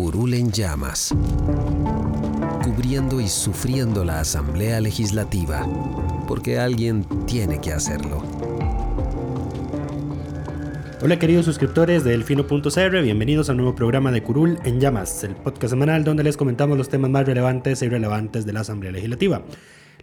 Curul 0.00 0.32
en 0.34 0.52
llamas, 0.52 1.12
cubriendo 2.62 3.20
y 3.20 3.26
sufriendo 3.26 4.04
la 4.04 4.20
Asamblea 4.20 4.80
Legislativa, 4.80 5.66
porque 6.28 6.60
alguien 6.60 7.04
tiene 7.26 7.60
que 7.60 7.72
hacerlo. 7.72 8.22
Hola 11.02 11.18
queridos 11.18 11.46
suscriptores 11.46 12.04
de 12.04 12.12
Delfino.cr, 12.12 13.02
bienvenidos 13.02 13.50
al 13.50 13.56
nuevo 13.56 13.74
programa 13.74 14.12
de 14.12 14.22
Curul 14.22 14.60
en 14.64 14.78
Llamas, 14.78 15.24
el 15.24 15.34
podcast 15.34 15.72
semanal 15.72 16.04
donde 16.04 16.22
les 16.22 16.36
comentamos 16.36 16.78
los 16.78 16.88
temas 16.88 17.10
más 17.10 17.26
relevantes 17.26 17.82
e 17.82 17.86
irrelevantes 17.86 18.46
de 18.46 18.52
la 18.52 18.60
Asamblea 18.60 18.92
Legislativa. 18.92 19.42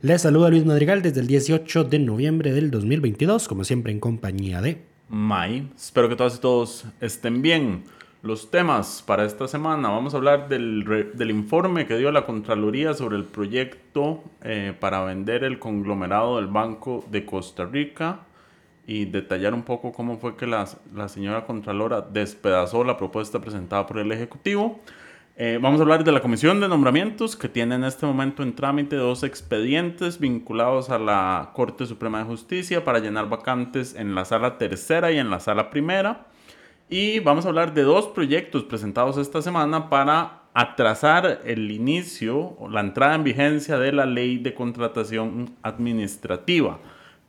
Les 0.02 0.22
saluda 0.22 0.50
Luis 0.50 0.66
Madrigal 0.66 1.04
desde 1.04 1.22
el 1.22 1.28
18 1.28 1.86
de 1.86 2.00
noviembre 2.00 2.52
del 2.52 2.70
2022, 2.70 3.48
como 3.48 3.64
siempre 3.64 3.94
en 3.94 4.02
compañía 4.02 4.62
de... 4.62 4.84
Mai, 5.08 5.72
espero 5.74 6.10
que 6.10 6.18
todas 6.18 6.36
y 6.36 6.40
todos 6.42 6.86
estén 7.00 7.42
bien. 7.42 7.84
Los 8.26 8.50
temas 8.50 9.04
para 9.06 9.24
esta 9.24 9.48
semana, 9.48 9.90
vamos 9.90 10.16
a 10.16 10.18
hablar 10.18 10.50
del, 10.50 11.30
informe 11.30 11.86
que 11.86 11.96
dio 11.96 12.12
la 12.12 12.26
Contraloría 12.26 12.96
sobre 12.96 13.18
el 13.18 13.24
proyecto 13.24 14.24
eh, 14.42 14.74
para 14.80 15.04
vender 15.04 15.44
el 15.44 15.60
conglomerado 15.60 16.38
del 16.38 16.48
Banco 16.48 17.06
de 17.12 17.24
Costa 17.24 17.66
Rica 17.66 18.22
y 18.88 19.06
detallar 19.06 19.54
un 19.54 19.62
poco 19.62 19.92
cómo 19.92 20.18
fue 20.18 20.36
que 20.36 20.48
la, 20.48 20.68
la 20.96 21.08
señora 21.08 21.46
Contralora 21.46 22.02
despedazó 22.02 22.84
la 22.84 22.98
propuesta 22.98 23.40
presentada 23.40 23.86
por 23.86 24.00
el 24.00 24.12
Ejecutivo. 24.12 24.80
Eh, 25.38 25.60
vamos 25.62 25.80
a 25.80 25.84
hablar 25.84 26.04
de 26.04 26.12
la 26.12 26.22
Comisión 26.22 26.60
de 26.60 26.68
Nombramientos 26.68 27.36
que 27.36 27.48
tiene 27.48 27.76
en 27.76 27.84
este 27.84 28.08
momento 28.08 28.42
en 28.42 28.56
trámite 28.56 28.96
dos 28.96 29.22
expedientes 29.22 30.20
vinculados 30.20 30.90
a 30.90 30.98
la 30.98 31.52
Corte 31.54 31.86
Suprema 31.86 32.18
de 32.18 32.26
Justicia 32.26 32.84
para 32.84 32.98
llenar 32.98 33.30
vacantes 33.30 33.94
en 33.94 34.16
la 34.16 34.26
sala 34.26 34.58
tercera 34.58 35.12
y 35.12 35.20
en 35.20 35.30
la 35.30 35.40
sala 35.40 35.70
primera. 35.70 36.26
Y 36.90 37.20
vamos 37.20 37.46
a 37.46 37.50
hablar 37.50 37.74
de 37.74 37.82
dos 37.82 38.08
proyectos 38.08 38.64
presentados 38.64 39.18
esta 39.18 39.42
semana 39.42 39.90
para 39.90 40.44
atrasar 40.54 41.42
el 41.44 41.72
inicio 41.72 42.38
o 42.38 42.70
la 42.70 42.82
entrada 42.82 43.16
en 43.16 43.24
vigencia 43.24 43.78
de 43.80 43.92
la 43.92 44.06
ley 44.06 44.38
de 44.38 44.54
contratación 44.54 45.56
administrativa. 45.64 46.80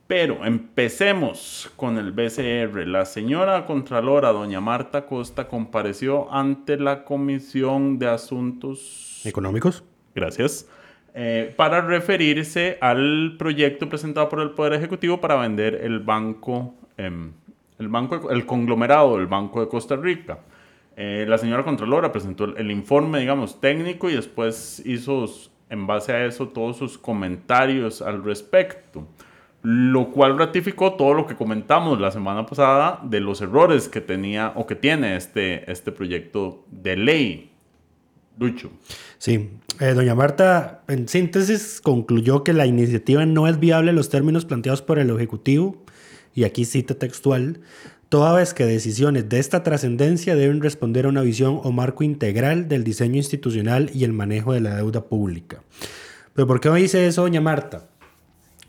Pero 0.07 0.45
empecemos 0.45 1.73
con 1.75 1.99
el 1.99 2.13
BCR. 2.13 2.87
La 2.87 3.05
señora 3.07 3.65
Contralora, 3.65 4.31
doña 4.31 4.61
Marta 4.61 5.07
Costa, 5.07 5.49
compareció 5.49 6.33
ante 6.33 6.77
la 6.77 7.03
Comisión 7.05 7.99
de 7.99 8.09
Asuntos 8.09 9.23
Económicos. 9.25 9.83
Gracias. 10.15 10.69
Eh, 11.15 11.53
para 11.57 11.81
referirse 11.81 12.79
al 12.81 13.37
proyecto 13.39 13.89
presentado 13.89 14.29
por 14.29 14.41
el 14.41 14.51
Poder 14.51 14.75
Ejecutivo 14.75 15.19
para 15.21 15.35
vender 15.37 15.81
el 15.83 15.99
banco. 16.01 16.75
Em, 16.99 17.33
el, 17.79 17.89
banco, 17.89 18.31
el 18.31 18.47
conglomerado 18.47 19.17
del 19.17 19.27
Banco 19.27 19.61
de 19.61 19.69
Costa 19.69 19.97
Rica. 19.97 20.39
Eh, 20.97 21.27
la 21.29 21.37
señora 21.37 21.63
Contralora 21.63 22.11
presentó 22.11 22.45
el, 22.57 22.71
informe, 22.71 23.21
digamos, 23.21 23.61
técnico 23.61 24.09
y 24.09 24.15
después 24.15 24.83
hizo, 24.87 25.27
en 25.69 25.87
base 25.87 26.13
a 26.13 26.25
eso, 26.25 26.49
todos 26.49 26.79
sus 26.79 26.97
comentarios 26.97 28.01
al 28.01 28.25
respecto. 28.25 29.07
Lo 29.63 30.11
cual 30.11 30.39
ratificó 30.39 30.95
todo 30.95 31.13
lo 31.13 31.27
que 31.27 31.35
comentamos 31.35 32.01
la 32.01 32.11
semana 32.11 32.47
pasada 32.47 33.01
de 33.03 33.21
los 33.21 33.41
errores 33.41 33.89
que 33.89 34.01
tenía 34.01 34.53
o 34.55 34.67
que 34.67 34.77
tiene 34.77 35.17
este, 35.17 35.71
este 35.71 35.93
proyecto 35.93 36.65
de 36.71 36.97
ley. 36.97 37.53
Lucho. 38.39 38.71
Sí, 39.19 39.51
eh, 39.81 39.93
doña 39.95 40.15
Marta, 40.15 40.83
en 40.89 41.09
síntesis, 41.09 41.81
concluyó 41.81 42.45
que 42.45 42.53
la 42.53 42.67
iniciativa 42.67 43.25
no 43.27 43.49
es 43.49 43.59
viable 43.59 43.91
en 43.91 43.97
los 43.97 44.11
términos 44.11 44.45
planteados 44.45 44.83
por 44.83 44.99
el 44.99 45.11
Ejecutivo 45.11 45.86
y 46.37 46.45
aquí 46.45 46.67
cita 46.67 46.95
textual, 46.95 47.61
toda 48.11 48.35
vez 48.35 48.55
que 48.55 48.67
decisiones 48.67 49.29
de 49.29 49.41
esta 49.41 49.65
trascendencia 49.65 50.37
deben 50.37 50.61
responder 50.61 51.07
a 51.07 51.09
una 51.09 51.23
visión 51.23 51.61
o 51.65 51.73
marco 51.73 52.05
integral 52.05 52.69
del 52.69 52.85
diseño 52.85 53.17
institucional 53.17 53.91
y 53.95 54.05
el 54.05 54.13
manejo 54.13 54.53
de 54.53 54.61
la 54.61 54.77
deuda 54.77 55.07
pública. 55.07 55.63
Pero 56.35 56.47
¿por 56.47 56.61
qué 56.61 56.71
me 56.71 56.79
dice 56.79 57.07
eso 57.07 57.23
doña 57.23 57.41
Marta? 57.41 57.89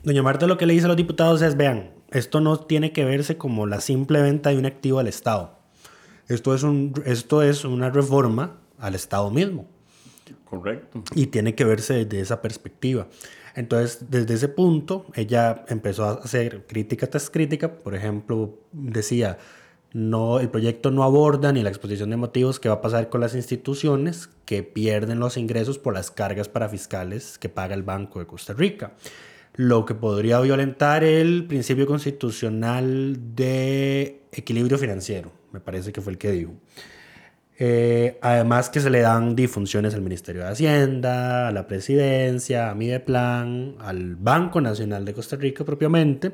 Doña 0.02 0.24
Marta 0.24 0.48
lo 0.48 0.58
que 0.58 0.66
le 0.66 0.74
dice 0.74 0.86
a 0.86 0.88
los 0.88 0.96
diputados 0.96 1.42
es, 1.42 1.58
vean, 1.58 1.92
esto 2.10 2.40
no 2.40 2.58
tiene 2.58 2.94
que 2.94 3.04
verse 3.04 3.38
como 3.38 3.68
la 3.68 3.82
simple 3.82 4.22
venta 4.22 4.52
de 4.52 4.58
un 4.58 4.66
activo 4.66 5.00
al 5.00 5.08
Estado. 5.08 5.60
Esto 6.30 6.56
es, 6.56 6.64
un, 6.64 6.94
esto 7.06 7.44
es 7.44 7.66
una 7.66 7.90
reforma 7.90 8.62
al 8.80 8.96
Estado 8.96 9.30
mismo. 9.30 9.68
Correcto. 10.46 11.04
Y 11.16 11.28
tiene 11.28 11.54
que 11.54 11.66
verse 11.66 12.06
desde 12.06 12.22
esa 12.22 12.42
perspectiva. 12.42 13.08
Entonces, 13.58 14.06
desde 14.12 14.36
ese 14.36 14.50
punto, 14.50 15.08
ella 15.16 15.66
empezó 15.68 16.06
a 16.06 16.12
hacer 16.12 16.68
crítica 16.68 17.08
tras 17.08 17.32
crítica. 17.32 17.80
Por 17.80 17.96
ejemplo, 17.96 18.60
decía, 18.72 19.40
no, 19.94 20.40
el 20.40 20.50
proyecto 20.50 20.92
no 20.92 21.02
aborda 21.02 21.52
ni 21.52 21.64
la 21.64 21.70
exposición 21.70 22.12
de 22.12 22.18
motivos 22.18 22.60
que 22.60 22.70
va 22.70 22.76
a 22.76 22.82
pasar 22.82 23.10
con 23.10 23.20
las 23.20 23.34
instituciones 23.34 24.30
que 24.46 24.62
pierden 24.62 25.20
los 25.20 25.38
ingresos 25.38 25.80
por 25.80 25.96
las 25.96 26.12
cargas 26.12 26.50
parafiscales 26.50 27.40
que 27.40 27.50
paga 27.50 27.74
el 27.74 27.82
Banco 27.82 28.20
de 28.20 28.28
Costa 28.28 28.54
Rica, 28.54 28.94
lo 29.56 29.86
que 29.86 29.96
podría 29.96 30.40
violentar 30.40 31.04
el 31.04 31.48
principio 31.48 31.88
constitucional 31.88 33.18
de 33.34 34.22
equilibrio 34.34 34.78
financiero, 34.78 35.32
me 35.52 35.62
parece 35.62 35.92
que 35.92 36.02
fue 36.02 36.14
el 36.14 36.20
que 36.20 36.32
dijo. 36.32 36.54
Eh, 37.60 38.20
además 38.22 38.70
que 38.70 38.80
se 38.80 38.90
le 38.92 39.00
dan 39.00 39.36
difunciones 39.36 39.96
al 39.96 40.02
Ministerio 40.02 40.44
de 40.44 40.50
Hacienda, 40.50 41.48
a 41.48 41.52
la 41.52 41.66
Presidencia, 41.66 42.70
a 42.70 42.76
Mideplan, 42.76 43.76
al 43.80 44.16
Banco 44.16 44.62
Nacional 44.62 45.06
de 45.06 45.14
Costa 45.14 45.38
Rica 45.38 45.66
propiamente, 45.66 46.34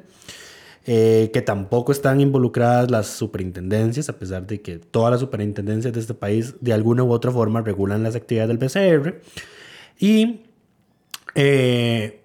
eh, 0.86 1.32
que 1.34 1.42
tampoco 1.42 1.94
están 1.94 2.20
involucradas 2.20 2.92
las 2.92 3.08
superintendencias, 3.08 4.10
a 4.10 4.20
pesar 4.20 4.46
de 4.46 4.62
que 4.62 4.80
todas 4.80 5.12
las 5.12 5.22
superintendencias 5.22 5.94
de 5.94 6.00
este 6.02 6.14
país 6.14 6.56
de 6.60 6.74
alguna 6.74 7.04
u 7.04 7.12
otra 7.12 7.32
forma 7.32 7.62
regulan 7.62 8.04
las 8.04 8.16
actividades 8.16 8.50
del 8.50 8.58
BCR. 8.58 9.22
Y 10.00 10.42
eh, 11.36 12.22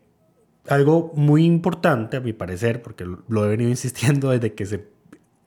algo 0.67 1.13
muy 1.15 1.45
importante, 1.45 2.17
a 2.17 2.21
mi 2.21 2.33
parecer, 2.33 2.83
porque 2.83 3.05
lo 3.05 3.45
he 3.45 3.49
venido 3.49 3.71
insistiendo 3.77 4.31
desde 4.31 4.55
que 4.55 4.67
se 4.67 4.89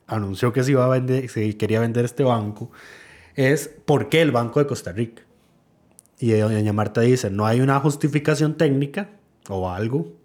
anunció 0.07 0.53
que 0.53 0.63
se, 0.63 0.71
iba 0.71 0.85
a 0.85 0.89
vender, 0.89 1.29
se 1.29 1.57
quería 1.57 1.79
vender 1.81 2.05
este 2.05 2.23
banco, 2.23 2.71
es 3.35 3.69
por 3.85 4.09
qué 4.09 4.21
el 4.21 4.31
Banco 4.31 4.59
de 4.59 4.67
Costa 4.67 4.91
Rica. 4.91 5.23
Y 6.19 6.31
doña 6.33 6.73
Marta 6.73 7.01
dice, 7.01 7.31
no 7.31 7.45
hay 7.45 7.61
una 7.61 7.79
justificación 7.79 8.55
técnica 8.55 9.09
o 9.49 9.69
algo 9.69 10.21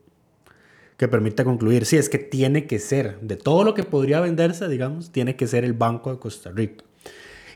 que 0.96 1.08
permita 1.08 1.44
concluir, 1.44 1.84
si 1.84 1.96
es 1.96 2.08
que 2.08 2.18
tiene 2.18 2.66
que 2.66 2.78
ser, 2.78 3.20
de 3.20 3.36
todo 3.36 3.64
lo 3.64 3.74
que 3.74 3.82
podría 3.82 4.20
venderse, 4.20 4.68
digamos, 4.68 5.12
tiene 5.12 5.36
que 5.36 5.46
ser 5.46 5.64
el 5.64 5.74
Banco 5.74 6.10
de 6.10 6.18
Costa 6.18 6.50
Rica. 6.50 6.84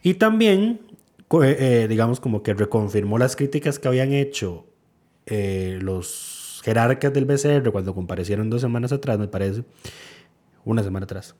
Y 0.02 0.14
también, 0.14 0.80
eh, 1.42 1.56
eh, 1.58 1.86
digamos, 1.88 2.20
como 2.20 2.42
que 2.42 2.54
reconfirmó 2.54 3.18
las 3.18 3.36
críticas 3.36 3.78
que 3.78 3.88
habían 3.88 4.12
hecho 4.12 4.66
eh, 5.26 5.78
los 5.80 6.60
jerarcas 6.64 7.12
del 7.12 7.24
BCR 7.24 7.70
cuando 7.72 7.94
comparecieron 7.94 8.50
dos 8.50 8.60
semanas 8.60 8.92
atrás, 8.92 9.18
me 9.18 9.28
parece, 9.28 9.64
una 10.64 10.82
semana 10.82 11.04
atrás, 11.04 11.34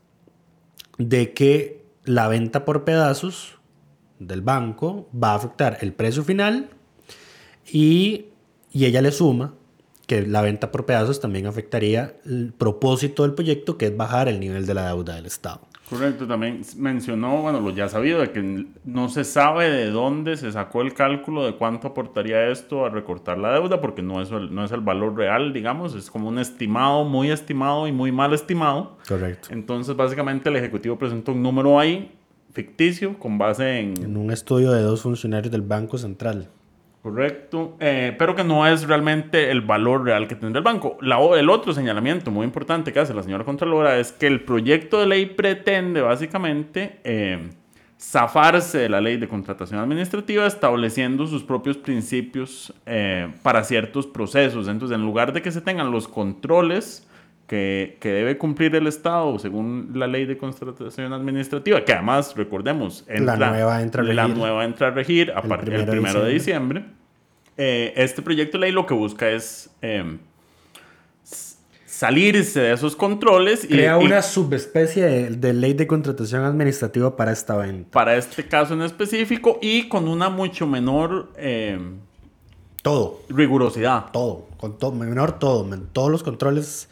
de 0.97 1.33
que 1.35 1.85
la 2.05 2.29
venta 2.29 2.65
por 2.65 2.85
pedazos 2.85 3.60
del 4.21 4.43
banco 4.43 5.09
va 5.13 5.33
a 5.33 5.35
afectar 5.35 5.79
el 5.81 5.93
precio 5.93 6.23
final 6.23 6.71
y, 7.67 8.27
y 8.71 8.85
ella 8.85 9.03
le 9.03 9.11
suma 9.11 9.55
que 10.07 10.27
la 10.27 10.43
venta 10.43 10.71
por 10.71 10.87
pedazos 10.87 11.21
también 11.21 11.47
afectaría 11.47 12.15
el 12.25 12.53
propósito 12.53 13.23
del 13.23 13.35
proyecto, 13.35 13.79
que 13.79 13.87
es 13.87 13.97
bajar 13.97 14.29
el 14.29 14.41
nivel 14.41 14.67
de 14.67 14.75
la 14.75 14.89
deuda 14.89 15.15
del 15.15 15.27
Estado. 15.27 15.61
Correcto, 15.89 16.27
también 16.27 16.63
mencionó, 16.77 17.43
bueno, 17.43 17.61
lo 17.61 17.71
ya 17.71 17.89
sabido, 17.89 18.21
de 18.21 18.31
que 18.31 18.67
no 18.85 19.09
se 19.09 19.25
sabe 19.25 19.71
de 19.71 19.91
dónde 19.91 20.37
se 20.37 20.51
sacó 20.51 20.83
el 20.83 20.95
cálculo 20.95 21.45
de 21.45 21.55
cuánto 21.55 21.89
aportaría 21.89 22.49
esto 22.49 22.85
a 22.85 22.91
recortar 22.91 23.39
la 23.39 23.53
deuda, 23.53 23.81
porque 23.81 24.03
no 24.03 24.21
es 24.21 24.31
el, 24.33 24.53
no 24.53 24.65
es 24.65 24.73
el 24.73 24.81
valor 24.81 25.17
real, 25.17 25.53
digamos, 25.53 25.95
es 25.95 26.11
como 26.11 26.29
un 26.29 26.39
estimado, 26.41 27.05
muy 27.05 27.31
estimado 27.31 27.87
y 27.87 27.93
muy 27.93 28.11
mal 28.13 28.33
estimado. 28.35 28.99
Correcto. 29.09 29.49
Entonces, 29.53 29.95
básicamente, 29.95 30.49
el 30.49 30.57
Ejecutivo 30.57 30.99
presentó 30.99 31.33
un 31.33 31.43
número 31.43 31.79
ahí 31.79 32.17
ficticio 32.53 33.19
con 33.19 33.39
base 33.39 33.81
en... 33.81 34.03
En 34.03 34.17
un 34.17 34.31
estudio 34.31 34.73
de 34.73 34.83
dos 34.83 35.03
funcionarios 35.03 35.51
del 35.51 35.63
Banco 35.63 35.99
Central. 35.99 36.49
Correcto, 37.03 37.77
eh, 37.81 38.15
pero 38.19 38.35
que 38.35 38.45
no 38.45 38.67
es 38.67 38.87
realmente 38.87 39.51
el 39.51 39.63
valor 39.63 40.05
real 40.05 40.29
que 40.29 40.35
tendrá 40.35 40.59
el 40.59 40.65
banco. 40.65 40.99
La, 41.01 41.19
el 41.39 41.49
otro 41.49 41.73
señalamiento 41.73 42.31
muy 42.31 42.45
importante 42.45 42.93
que 42.93 43.01
hace 43.01 43.15
la 43.15 43.23
señora 43.23 43.45
Contralora 43.45 43.99
es 43.99 44.13
que 44.13 44.27
el 44.27 44.45
proyecto 44.45 45.01
de 45.01 45.07
ley 45.07 45.27
pretende 45.27 46.03
básicamente 46.03 47.01
eh, 47.05 47.49
zafarse 47.99 48.79
de 48.79 48.89
la 48.91 49.01
ley 49.01 49.17
de 49.17 49.29
contratación 49.29 49.81
administrativa 49.81 50.47
estableciendo 50.47 51.27
sus 51.27 51.43
propios 51.43 51.79
principios 51.79 52.75
eh, 52.85 53.33
para 53.43 53.65
ciertos 53.65 54.07
procesos. 54.07 54.69
Entonces, 54.69 54.95
en 54.95 55.03
lugar 55.03 55.33
de 55.33 55.41
que 55.41 55.53
se 55.53 55.63
tengan 55.63 55.91
los 55.91 56.07
controles 56.07 57.09
que, 57.51 57.97
que, 57.99 58.11
debe 58.11 58.39
cumplir 58.39 58.77
el 58.77 58.87
Estado 58.87 59.37
según 59.41 59.91
la 59.95 60.07
ley 60.07 60.25
de 60.25 60.39
contratación 60.39 61.13
administrativa, 61.13 61.85
que 61.85 61.93
además, 61.93 62.33
recordemos, 62.37 63.05
entra, 63.09 63.37
la 63.37 63.51
nueva 63.51 63.83
entra 63.83 64.03
a 64.03 64.05
regir, 64.05 64.15
la 64.15 64.29
nueva 64.29 64.65
entra 64.65 64.87
a 64.87 64.91
regir 64.93 65.33
a 65.35 65.43
partir 65.43 65.77
del 65.77 65.85
primero 65.85 66.23
de 66.23 66.33
diciembre. 66.33 66.85
Eh, 67.57 67.93
este 67.97 68.23
proyecto 68.23 68.57
de 68.57 68.67
ley 68.67 68.73
lo 68.73 68.87
que 68.87 68.95
busca 68.95 69.29
es 69.29 69.69
eh, 69.83 70.17
salirse 71.85 72.61
de 72.61 72.73
esos 72.73 72.95
controles. 72.95 73.67
Crea 73.69 74.01
y, 74.01 74.05
una 74.05 74.23
subespecie 74.23 75.05
de, 75.05 75.31
de, 75.31 75.53
ley 75.53 75.73
de 75.73 75.89
contratación 75.89 76.45
administrativa 76.45 77.17
para 77.17 77.33
esta 77.33 77.57
venta. 77.57 77.91
Para 77.91 78.15
este 78.15 78.47
caso 78.47 78.75
en 78.75 78.83
específico 78.83 79.59
y 79.61 79.89
con 79.89 80.07
una 80.07 80.29
mucho 80.29 80.69
menor... 80.69 81.33
Eh, 81.37 81.81
todo. 82.83 83.23
Rigurosidad. 83.29 84.13
Todo. 84.13 84.47
Con 84.57 84.79
todo, 84.79 84.93
menor 84.93 85.41
todo. 85.41 85.69
Todos 85.93 86.13
los 86.13 86.23
controles 86.23 86.89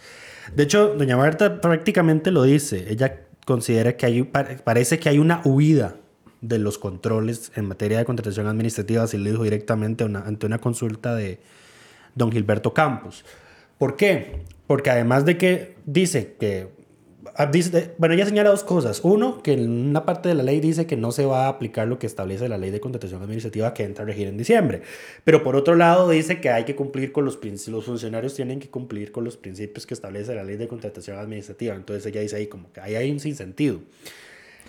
de 0.55 0.62
hecho, 0.62 0.95
doña 0.95 1.17
Marta 1.17 1.61
prácticamente 1.61 2.31
lo 2.31 2.43
dice. 2.43 2.87
Ella 2.91 3.21
considera 3.45 3.97
que 3.97 4.06
hay, 4.06 4.23
parece 4.23 4.99
que 4.99 5.09
hay 5.09 5.19
una 5.19 5.41
huida 5.45 5.97
de 6.41 6.59
los 6.59 6.79
controles 6.79 7.50
en 7.56 7.67
materia 7.67 7.99
de 7.99 8.05
contratación 8.05 8.47
administrativa, 8.47 9.03
así 9.03 9.19
lo 9.19 9.31
dijo 9.31 9.43
directamente 9.43 10.05
ante 10.05 10.47
una 10.47 10.59
consulta 10.59 11.15
de 11.15 11.41
don 12.15 12.31
Gilberto 12.31 12.73
Campos. 12.75 13.25
¿Por 13.79 13.97
qué? 13.97 14.43
Porque 14.67 14.91
además 14.91 15.25
de 15.25 15.39
que 15.39 15.77
dice 15.87 16.37
que 16.39 16.69
dice, 17.46 17.94
bueno, 17.99 18.14
ella 18.14 18.26
señala 18.26 18.50
dos 18.50 18.64
cosas. 18.64 19.00
Uno, 19.05 19.43
que 19.43 19.52
en 19.52 19.70
una 19.70 20.05
parte 20.05 20.29
de 20.29 20.35
la 20.35 20.43
ley 20.43 20.61
dice 20.61 20.87
que 20.87 20.96
no 20.96 21.12
se 21.12 21.25
va 21.25 21.46
a 21.46 21.49
aplicar 21.49 21.87
lo 21.87 21.99
que 21.99 22.06
establece 22.06 22.49
la 22.49 22.58
ley 22.58 22.70
de 22.70 22.81
contratación 22.81 23.23
administrativa 23.23 23.73
que 23.75 23.85
entra 23.85 24.02
a 24.02 24.06
regir 24.06 24.29
en 24.29 24.37
diciembre. 24.37 24.82
Pero 25.25 25.43
por 25.43 25.56
otro 25.56 25.75
lado 25.75 26.08
dice 26.08 26.40
que 26.40 26.50
hay 26.50 26.64
que 26.64 26.75
cumplir 26.75 27.12
con 27.12 27.25
los 27.25 27.38
los 27.69 27.85
funcionarios 27.85 28.35
tienen 28.35 28.61
que 28.61 28.69
cumplir 28.69 29.12
con 29.12 29.25
los 29.25 29.37
principios 29.37 29.87
que 29.87 29.94
establece 29.94 30.35
la 30.35 30.44
ley 30.44 30.56
de 30.56 30.69
contratación 30.69 31.19
administrativa. 31.19 31.75
Entonces 31.75 32.05
ella 32.06 32.20
dice 32.20 32.37
ahí 32.37 32.46
como 32.46 32.73
que 32.73 32.81
ahí 32.81 32.94
hay 32.94 33.11
un 33.11 33.20
sinsentido. 33.20 33.81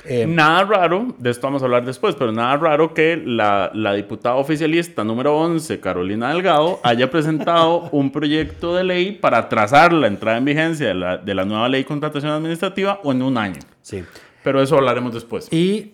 Eh, 0.05 0.25
nada 0.25 0.63
raro, 0.63 1.13
de 1.17 1.29
esto 1.29 1.47
vamos 1.47 1.61
a 1.61 1.65
hablar 1.65 1.85
después, 1.85 2.15
pero 2.15 2.31
nada 2.31 2.55
raro 2.55 2.93
que 2.93 3.17
la, 3.17 3.69
la, 3.73 3.93
diputada 3.93 4.35
oficialista 4.35 5.03
número 5.03 5.37
11, 5.37 5.79
Carolina 5.79 6.29
Delgado, 6.29 6.79
haya 6.83 7.11
presentado 7.11 7.89
un 7.91 8.11
proyecto 8.11 8.75
de 8.75 8.83
ley 8.85 9.11
para 9.11 9.49
trazar 9.49 9.91
la 9.91 10.07
entrada 10.07 10.37
en 10.37 10.45
vigencia 10.45 10.87
de 10.87 10.93
la, 10.93 11.17
de 11.17 11.35
la 11.35 11.43
nueva 11.43 11.67
ley 11.67 11.81
de 11.81 11.87
contratación 11.87 12.31
administrativa 12.31 13.01
o 13.03 13.11
en 13.11 13.21
un 13.21 13.37
año. 13.37 13.59
Sí. 13.81 14.03
Pero 14.43 14.61
eso 14.61 14.77
hablaremos 14.77 15.13
después. 15.13 15.51
Y 15.51 15.93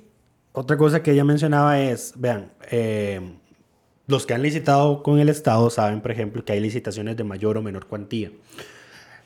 otra 0.51 0.78
cosa 0.78 1.01
que 1.01 1.12
ella 1.12 1.24
mencionaba 1.24 1.80
es, 1.81 2.13
vean, 2.16 2.51
eh, 2.72 3.19
los 4.08 4.25
que 4.25 4.34
han 4.34 4.44
licitado 4.44 5.01
con 5.01 5.19
el 5.19 5.30
Estado 5.30 5.69
saben, 5.69 6.01
por 6.01 6.12
ejemplo, 6.12 6.46
que 6.46 6.54
hay 6.54 6.60
licitaciones 6.60 7.18
de 7.18 7.24
mayor 7.24 7.58
o 7.58 7.62
menor 7.62 7.88
cuantía. 7.88 8.31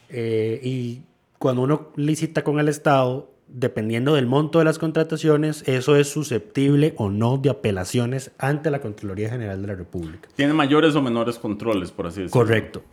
Eh, 0.09 0.59
y 0.63 1.01
cuando 1.37 1.63
uno 1.63 1.89
licita 1.95 2.43
con 2.43 2.59
el 2.59 2.69
Estado, 2.69 3.29
dependiendo 3.51 4.15
del 4.15 4.25
monto 4.25 4.59
de 4.59 4.65
las 4.65 4.79
contrataciones, 4.79 5.63
eso 5.67 5.95
es 5.95 6.09
susceptible 6.09 6.93
o 6.97 7.09
no 7.09 7.37
de 7.37 7.49
apelaciones 7.49 8.31
ante 8.37 8.71
la 8.71 8.79
Contraloría 8.79 9.29
General 9.29 9.61
de 9.61 9.67
la 9.67 9.75
República. 9.75 10.29
Tiene 10.35 10.53
mayores 10.53 10.95
o 10.95 11.01
menores 11.01 11.37
controles, 11.37 11.91
por 11.91 12.07
así 12.07 12.21
decirlo. 12.21 12.41
Correcto. 12.41 12.83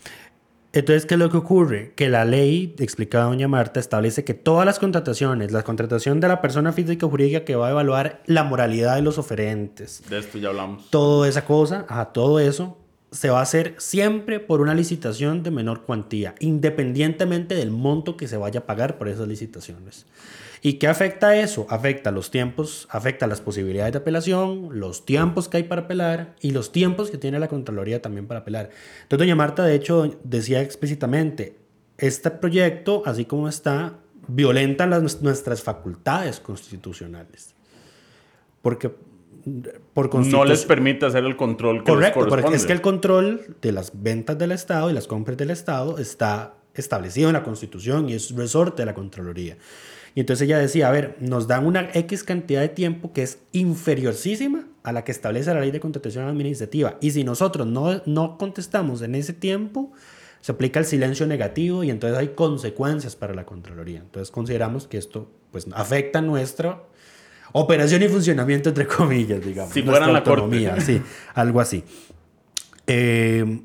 Entonces, 0.73 1.07
¿qué 1.07 1.15
es 1.15 1.21
lo 1.21 1.31
que 1.31 1.39
ocurre? 1.39 1.93
Que 1.97 2.11
la 2.11 2.27
ley, 2.27 2.75
explicaba 2.79 3.25
doña 3.25 3.49
Marta, 3.49 3.81
establece 3.81 4.25
que 4.25 4.35
todas 4.35 4.67
las 4.67 4.79
contrataciones, 4.79 5.51
la 5.51 5.63
contratación 5.63 6.21
de 6.21 6.29
la 6.29 6.43
persona 6.43 6.71
física 6.73 7.07
o 7.07 7.09
jurídica 7.09 7.45
que 7.45 7.57
va 7.57 7.69
a 7.69 7.71
evaluar 7.71 8.23
la 8.27 8.45
moralidad 8.45 8.97
de 8.97 9.03
los 9.03 9.17
oferentes. 9.17 10.03
De 10.11 10.19
esto 10.19 10.37
ya 10.37 10.49
hablamos. 10.49 10.91
Toda 10.91 11.29
esa 11.29 11.47
cosa, 11.47 11.87
a 11.89 12.13
todo 12.13 12.41
eso, 12.41 12.77
se 13.11 13.31
va 13.31 13.39
a 13.39 13.43
hacer 13.43 13.75
siempre 13.79 14.39
por 14.39 14.61
una 14.61 14.75
licitación 14.75 15.43
de 15.43 15.51
menor 15.51 15.85
cuantía, 15.85 16.35
independientemente 16.41 17.55
del 17.55 17.71
monto 17.71 18.19
que 18.19 18.29
se 18.29 18.37
vaya 18.37 18.61
a 18.61 18.67
pagar 18.67 18.99
por 18.99 19.09
esas 19.09 19.29
licitaciones. 19.29 20.05
¿Y 20.63 20.75
qué 20.75 20.89
afecta 20.89 21.37
eso? 21.37 21.67
Afecta 21.69 22.11
los 22.11 22.31
tiempos, 22.31 22.89
afecta 22.91 23.27
las 23.27 23.41
posibilidades 23.41 23.93
de 23.93 23.99
apelación, 23.99 24.69
los 24.73 25.05
tiempos 25.05 25.49
que 25.49 25.59
hay 25.59 25.63
para 25.65 25.83
apelar 25.83 26.35
y 26.41 26.51
los 26.51 26.73
tiempos 26.73 27.11
que 27.11 27.19
tiene 27.19 27.39
la 27.39 27.49
Contraloría 27.49 28.03
también 28.03 28.27
para 28.27 28.41
apelar. 28.41 28.71
Entonces, 29.03 29.19
doña 29.19 29.37
Marta, 29.37 29.65
de 29.65 29.75
hecho, 29.75 30.19
decía 30.25 30.63
explícitamente, 30.63 31.57
este 31.99 32.31
proyecto, 32.31 33.03
así 33.07 33.25
como 33.25 33.49
está, 33.49 33.99
violenta 34.29 34.87
las, 34.87 35.23
nuestras 35.23 35.63
facultades 35.63 36.41
constitucionales. 36.41 37.55
Porque 38.63 38.91
por 39.95 40.13
no 40.27 40.45
les 40.45 40.65
permite 40.65 41.07
hacer 41.07 41.25
el 41.25 41.37
control 41.37 41.85
que 41.85 41.93
Correcto, 41.93 42.27
les 42.27 42.63
es 42.63 42.67
que 42.67 42.73
el 42.73 42.81
control 42.81 43.57
de 43.63 43.71
las 43.71 43.93
ventas 43.95 44.37
del 44.37 44.51
Estado 44.51 44.91
y 44.91 44.93
las 44.93 45.07
compras 45.07 45.37
del 45.37 45.51
Estado 45.51 45.99
está 45.99 46.55
establecido 46.75 47.29
en 47.29 47.35
la 47.35 47.45
Constitución 47.45 48.09
y 48.09 48.15
es 48.15 48.35
resorte 48.35 48.83
de 48.83 48.87
la 48.87 48.95
Contraloría. 48.95 49.57
Y 50.17 50.21
entonces 50.21 50.47
ella 50.47 50.57
decía, 50.57 50.89
a 50.89 50.91
ver, 50.93 51.15
nos 51.21 51.47
dan 51.47 51.67
una 51.67 51.91
X 51.93 52.25
cantidad 52.25 52.63
de 52.63 52.71
tiempo 52.71 53.13
que 53.13 53.23
es 53.23 53.39
inferiorísima 53.53 54.67
a 54.83 54.93
la 54.93 55.05
que 55.05 55.13
establece 55.13 55.53
la 55.53 55.61
ley 55.61 55.71
de 55.71 55.79
contratación 55.79 56.27
administrativa. 56.27 56.97
Y 57.03 57.11
si 57.11 57.23
nosotros 57.23 57.67
no, 57.67 58.01
no 58.07 58.39
contestamos 58.39 59.03
en 59.03 59.15
ese 59.15 59.35
tiempo, 59.35 59.93
se 60.41 60.53
aplica 60.53 60.81
el 60.81 60.87
silencio 60.87 61.27
negativo 61.27 61.85
y 61.85 61.91
entonces 61.91 62.19
hay 62.19 62.29
consecuencias 62.29 63.15
para 63.15 63.35
la 63.35 63.45
Contraloría. 63.45 63.99
Entonces 63.99 64.31
consideramos 64.31 64.87
que 64.87 64.97
esto 64.97 65.31
pues, 65.51 65.67
afecta 65.75 66.23
nuestra 66.23 66.83
operación 67.53 68.03
y 68.03 68.09
funcionamiento, 68.09 68.71
entre 68.71 68.87
comillas, 68.87 69.45
digamos. 69.45 69.75
Si 69.75 69.83
fuera 69.83 70.07
la 70.07 70.21
autonomía, 70.21 70.81
sí, 70.81 71.03
algo 71.35 71.61
así. 71.61 71.85
Eh, 72.87 73.61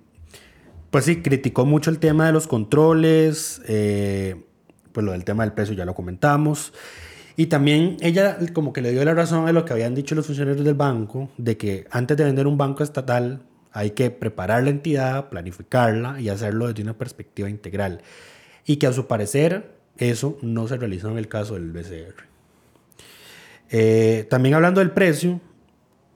pues 0.90 1.06
sí, 1.06 1.22
criticó 1.22 1.66
mucho 1.66 1.90
el 1.90 2.00
tema 2.00 2.26
de 2.26 2.34
los 2.34 2.46
controles. 2.46 3.62
Eh, 3.70 4.36
pues 4.92 5.06
lo 5.06 5.12
del 5.12 5.24
tema 5.24 5.44
del 5.44 5.54
precio 5.54 5.74
ya 5.76 5.86
lo 5.86 5.94
comentamos. 5.94 6.74
Y 7.38 7.48
también 7.48 7.98
ella 8.02 8.38
como 8.54 8.74
que 8.74 8.82
le 8.82 8.92
dio 8.92 9.04
la 9.06 9.14
razón 9.14 9.48
a 9.48 9.52
lo 9.52 9.66
que 9.66 9.74
habían 9.74 9.96
dicho 9.96 10.16
los 10.16 10.26
funcionarios 10.26 10.66
del 10.66 10.76
banco, 10.76 11.30
de 11.38 11.58
que 11.58 11.88
antes 11.92 12.18
de 12.18 12.26
vender 12.26 12.48
un 12.48 12.58
banco 12.58 12.84
estatal 12.84 13.42
hay 13.72 13.92
que 13.92 14.12
preparar 14.12 14.64
la 14.64 14.70
entidad, 14.70 15.30
planificarla 15.30 16.20
y 16.20 16.30
hacerlo 16.30 16.68
desde 16.68 16.84
una 16.84 16.98
perspectiva 16.98 17.50
integral. 17.50 18.02
Y 18.66 18.78
que 18.78 18.88
a 18.88 18.94
su 18.94 19.08
parecer 19.08 19.72
eso 19.98 20.38
no 20.42 20.68
se 20.68 20.78
realizó 20.78 21.10
en 21.10 21.18
el 21.18 21.28
caso 21.28 21.54
del 21.54 21.72
BCR. 21.72 22.16
Eh, 23.70 24.28
también 24.30 24.56
hablando 24.56 24.80
del 24.80 24.92
precio, 24.92 25.40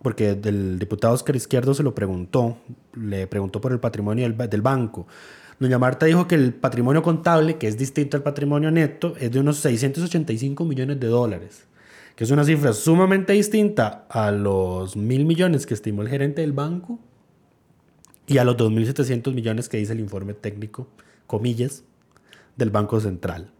porque 0.02 0.32
el 0.32 0.78
diputado 0.78 1.14
Oscar 1.14 1.36
Izquierdo 1.36 1.74
se 1.74 1.84
lo 1.84 1.96
preguntó, 1.96 2.58
le 2.94 3.28
preguntó 3.28 3.62
por 3.62 3.72
el 3.72 3.80
patrimonio 3.80 4.30
del, 4.30 4.50
del 4.50 4.62
banco. 4.62 5.08
Doña 5.60 5.80
Marta 5.80 6.06
dijo 6.06 6.28
que 6.28 6.36
el 6.36 6.54
patrimonio 6.54 7.02
contable, 7.02 7.58
que 7.58 7.68
es 7.68 7.78
distinto 7.78 8.18
al 8.18 8.24
patrimonio 8.24 8.72
neto, 8.72 9.16
es 9.20 9.32
de 9.32 9.40
unos 9.40 9.58
685 9.58 10.66
millones 10.66 11.00
de 11.00 11.08
dólares, 11.08 11.66
que 12.16 12.26
es 12.26 12.32
una 12.32 12.44
cifra 12.44 12.74
sumamente 12.74 13.34
distinta 13.34 14.06
a 14.10 14.32
los 14.32 14.98
mil 14.98 15.26
millones 15.26 15.66
que 15.66 15.74
estimó 15.74 16.02
el 16.02 16.10
gerente 16.10 16.42
del 16.42 16.52
banco 16.52 17.00
y 18.28 18.38
a 18.38 18.44
los 18.44 18.58
2.700 18.58 19.34
millones 19.34 19.70
que 19.70 19.78
dice 19.78 19.94
el 19.94 20.00
informe 20.00 20.34
técnico, 20.34 20.88
comillas, 21.28 21.84
del 22.56 22.70
Banco 22.70 23.00
Central. 23.00 23.52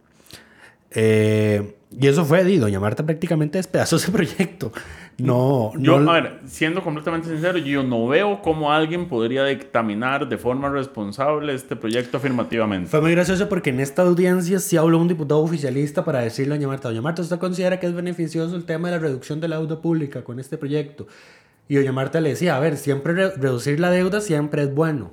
Eh, 0.90 1.76
y 1.90 2.06
eso 2.06 2.24
fue, 2.24 2.50
y 2.50 2.58
doña 2.58 2.80
Marta 2.80 3.04
prácticamente 3.04 3.58
despedazó 3.58 3.96
ese 3.96 4.10
proyecto. 4.10 4.72
No, 5.18 5.72
yo, 5.78 5.98
no... 5.98 6.10
a 6.12 6.20
ver, 6.20 6.40
siendo 6.46 6.82
completamente 6.82 7.28
sincero, 7.28 7.56
yo 7.56 7.82
no 7.82 8.06
veo 8.06 8.42
cómo 8.42 8.70
alguien 8.70 9.08
podría 9.08 9.46
dictaminar 9.46 10.28
de 10.28 10.36
forma 10.36 10.68
responsable 10.68 11.54
este 11.54 11.74
proyecto 11.74 12.18
afirmativamente. 12.18 12.90
Fue 12.90 13.00
muy 13.00 13.12
gracioso 13.12 13.48
porque 13.48 13.70
en 13.70 13.80
esta 13.80 14.02
audiencia 14.02 14.58
sí 14.58 14.76
habló 14.76 14.98
un 14.98 15.08
diputado 15.08 15.40
oficialista 15.40 16.04
para 16.04 16.20
decirle 16.20 16.54
a 16.54 16.56
doña 16.58 16.68
Marta, 16.68 16.88
doña 16.88 17.00
Marta, 17.00 17.22
¿usted 17.22 17.38
considera 17.38 17.80
que 17.80 17.86
es 17.86 17.94
beneficioso 17.94 18.56
el 18.56 18.66
tema 18.66 18.88
de 18.88 18.96
la 18.96 19.00
reducción 19.00 19.40
de 19.40 19.48
la 19.48 19.56
deuda 19.56 19.80
pública 19.80 20.22
con 20.22 20.38
este 20.38 20.58
proyecto? 20.58 21.06
Y 21.66 21.76
doña 21.76 21.92
Marta 21.92 22.20
le 22.20 22.30
decía, 22.30 22.56
a 22.56 22.60
ver, 22.60 22.76
siempre 22.76 23.14
re 23.14 23.30
reducir 23.30 23.80
la 23.80 23.90
deuda 23.90 24.20
siempre 24.20 24.62
es 24.62 24.74
bueno. 24.74 25.12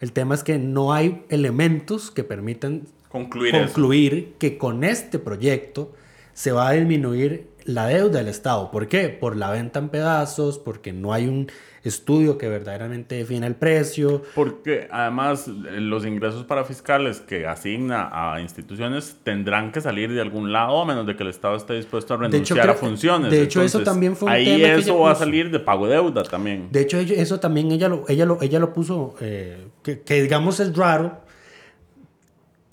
El 0.00 0.10
tema 0.10 0.34
es 0.34 0.42
que 0.42 0.58
no 0.58 0.92
hay 0.92 1.24
elementos 1.28 2.10
que 2.10 2.24
permitan 2.24 2.82
concluir, 3.08 3.52
concluir 3.52 4.34
que 4.38 4.58
con 4.58 4.82
este 4.82 5.20
proyecto 5.20 5.92
se 6.32 6.50
va 6.50 6.68
a 6.68 6.72
disminuir 6.72 7.48
la 7.64 7.86
deuda 7.86 8.18
del 8.18 8.28
Estado. 8.28 8.70
¿Por 8.70 8.88
qué? 8.88 9.08
Por 9.08 9.36
la 9.36 9.50
venta 9.50 9.78
en 9.78 9.88
pedazos, 9.88 10.58
porque 10.58 10.92
no 10.92 11.12
hay 11.12 11.26
un 11.26 11.48
estudio 11.82 12.38
que 12.38 12.48
verdaderamente 12.48 13.14
define 13.16 13.46
el 13.46 13.56
precio. 13.56 14.22
Porque 14.34 14.88
además 14.90 15.46
los 15.48 16.06
ingresos 16.06 16.44
para 16.44 16.64
fiscales 16.64 17.20
que 17.20 17.46
asigna 17.46 18.08
a 18.12 18.40
instituciones 18.40 19.16
tendrán 19.22 19.70
que 19.70 19.80
salir 19.80 20.12
de 20.12 20.20
algún 20.20 20.50
lado 20.50 20.80
a 20.80 20.86
menos 20.86 21.06
de 21.06 21.14
que 21.14 21.22
el 21.22 21.28
Estado 21.28 21.56
esté 21.56 21.74
dispuesto 21.74 22.14
a 22.14 22.16
renunciar 22.16 22.70
a 22.70 22.74
funciones. 22.74 23.30
De 23.30 23.42
hecho, 23.42 23.62
eso 23.62 23.82
también 23.82 24.16
fue 24.16 24.28
un 24.28 24.34
ahí 24.34 24.44
tema 24.44 24.74
eso 24.74 24.98
va 24.98 25.12
a 25.12 25.14
salir 25.14 25.50
de 25.50 25.60
pago 25.60 25.86
de 25.86 25.94
deuda 25.94 26.22
también. 26.22 26.68
De 26.70 26.80
hecho, 26.80 26.98
eso 26.98 27.38
también 27.38 27.70
ella 27.70 27.88
lo, 27.88 28.04
ella 28.08 28.24
lo, 28.24 28.40
ella 28.40 28.58
lo 28.58 28.72
puso, 28.72 29.14
eh, 29.20 29.68
que, 29.82 30.00
que 30.00 30.22
digamos 30.22 30.60
es 30.60 30.74
raro 30.74 31.20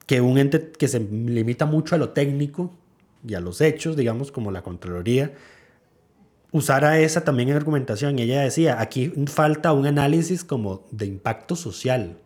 que 0.05 0.21
un 0.21 0.37
ente 0.37 0.71
que 0.71 0.87
se 0.87 0.99
limita 0.99 1.65
mucho 1.65 1.95
a 1.95 1.97
lo 1.97 2.09
técnico 2.09 2.73
y 3.27 3.33
a 3.35 3.39
los 3.39 3.61
hechos, 3.61 3.95
digamos, 3.95 4.31
como 4.31 4.51
la 4.51 4.61
Contraloría, 4.61 5.33
usara 6.51 6.99
esa 6.99 7.23
también 7.23 7.49
en 7.49 7.55
argumentación. 7.55 8.17
Y 8.19 8.23
ella 8.23 8.41
decía, 8.41 8.81
aquí 8.81 9.11
falta 9.27 9.73
un 9.73 9.85
análisis 9.85 10.43
como 10.43 10.87
de 10.91 11.05
impacto 11.05 11.55
social. 11.55 12.17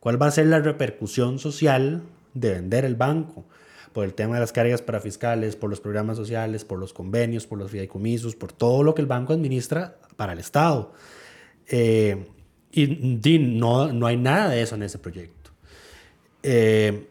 ¿Cuál 0.00 0.20
va 0.20 0.26
a 0.26 0.30
ser 0.30 0.46
la 0.46 0.60
repercusión 0.60 1.38
social 1.38 2.02
de 2.34 2.50
vender 2.52 2.84
el 2.84 2.94
banco? 2.94 3.44
Por 3.92 4.04
el 4.04 4.14
tema 4.14 4.34
de 4.34 4.40
las 4.40 4.52
cargas 4.52 4.82
para 4.82 5.00
fiscales, 5.00 5.56
por 5.56 5.70
los 5.70 5.80
programas 5.80 6.16
sociales, 6.16 6.64
por 6.64 6.78
los 6.78 6.92
convenios, 6.92 7.46
por 7.46 7.58
los 7.58 7.70
fideicomisos, 7.70 8.36
por 8.36 8.52
todo 8.52 8.82
lo 8.82 8.94
que 8.94 9.00
el 9.00 9.06
banco 9.06 9.32
administra 9.32 9.96
para 10.16 10.34
el 10.34 10.38
Estado. 10.38 10.92
Eh, 11.68 12.26
y, 12.72 13.38
no, 13.38 13.90
no 13.92 14.06
hay 14.06 14.18
nada 14.18 14.50
de 14.50 14.60
eso 14.60 14.74
en 14.74 14.82
ese 14.82 14.98
proyecto. 14.98 15.50
Eh, 16.42 17.08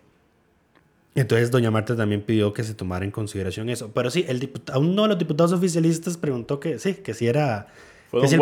entonces, 1.22 1.50
doña 1.50 1.72
Marta 1.72 1.96
también 1.96 2.22
pidió 2.22 2.54
que 2.54 2.64
se 2.64 2.74
tomara 2.74 3.06
en 3.06 3.12
consideración 3.12 3.70
eso. 3.70 3.92
Pero 3.94 4.12
sí, 4.12 4.26
el 4.28 4.52
uno 4.76 5.04
de 5.04 5.08
los 5.08 5.18
diputados 5.18 5.54
oficialistas 5.54 6.18
preguntó 6.18 6.60
que 6.60 6.78
sí, 6.78 6.96
que 6.96 7.14
si 7.14 7.28
era... 7.28 7.68
que, 8.12 8.28
si 8.28 8.38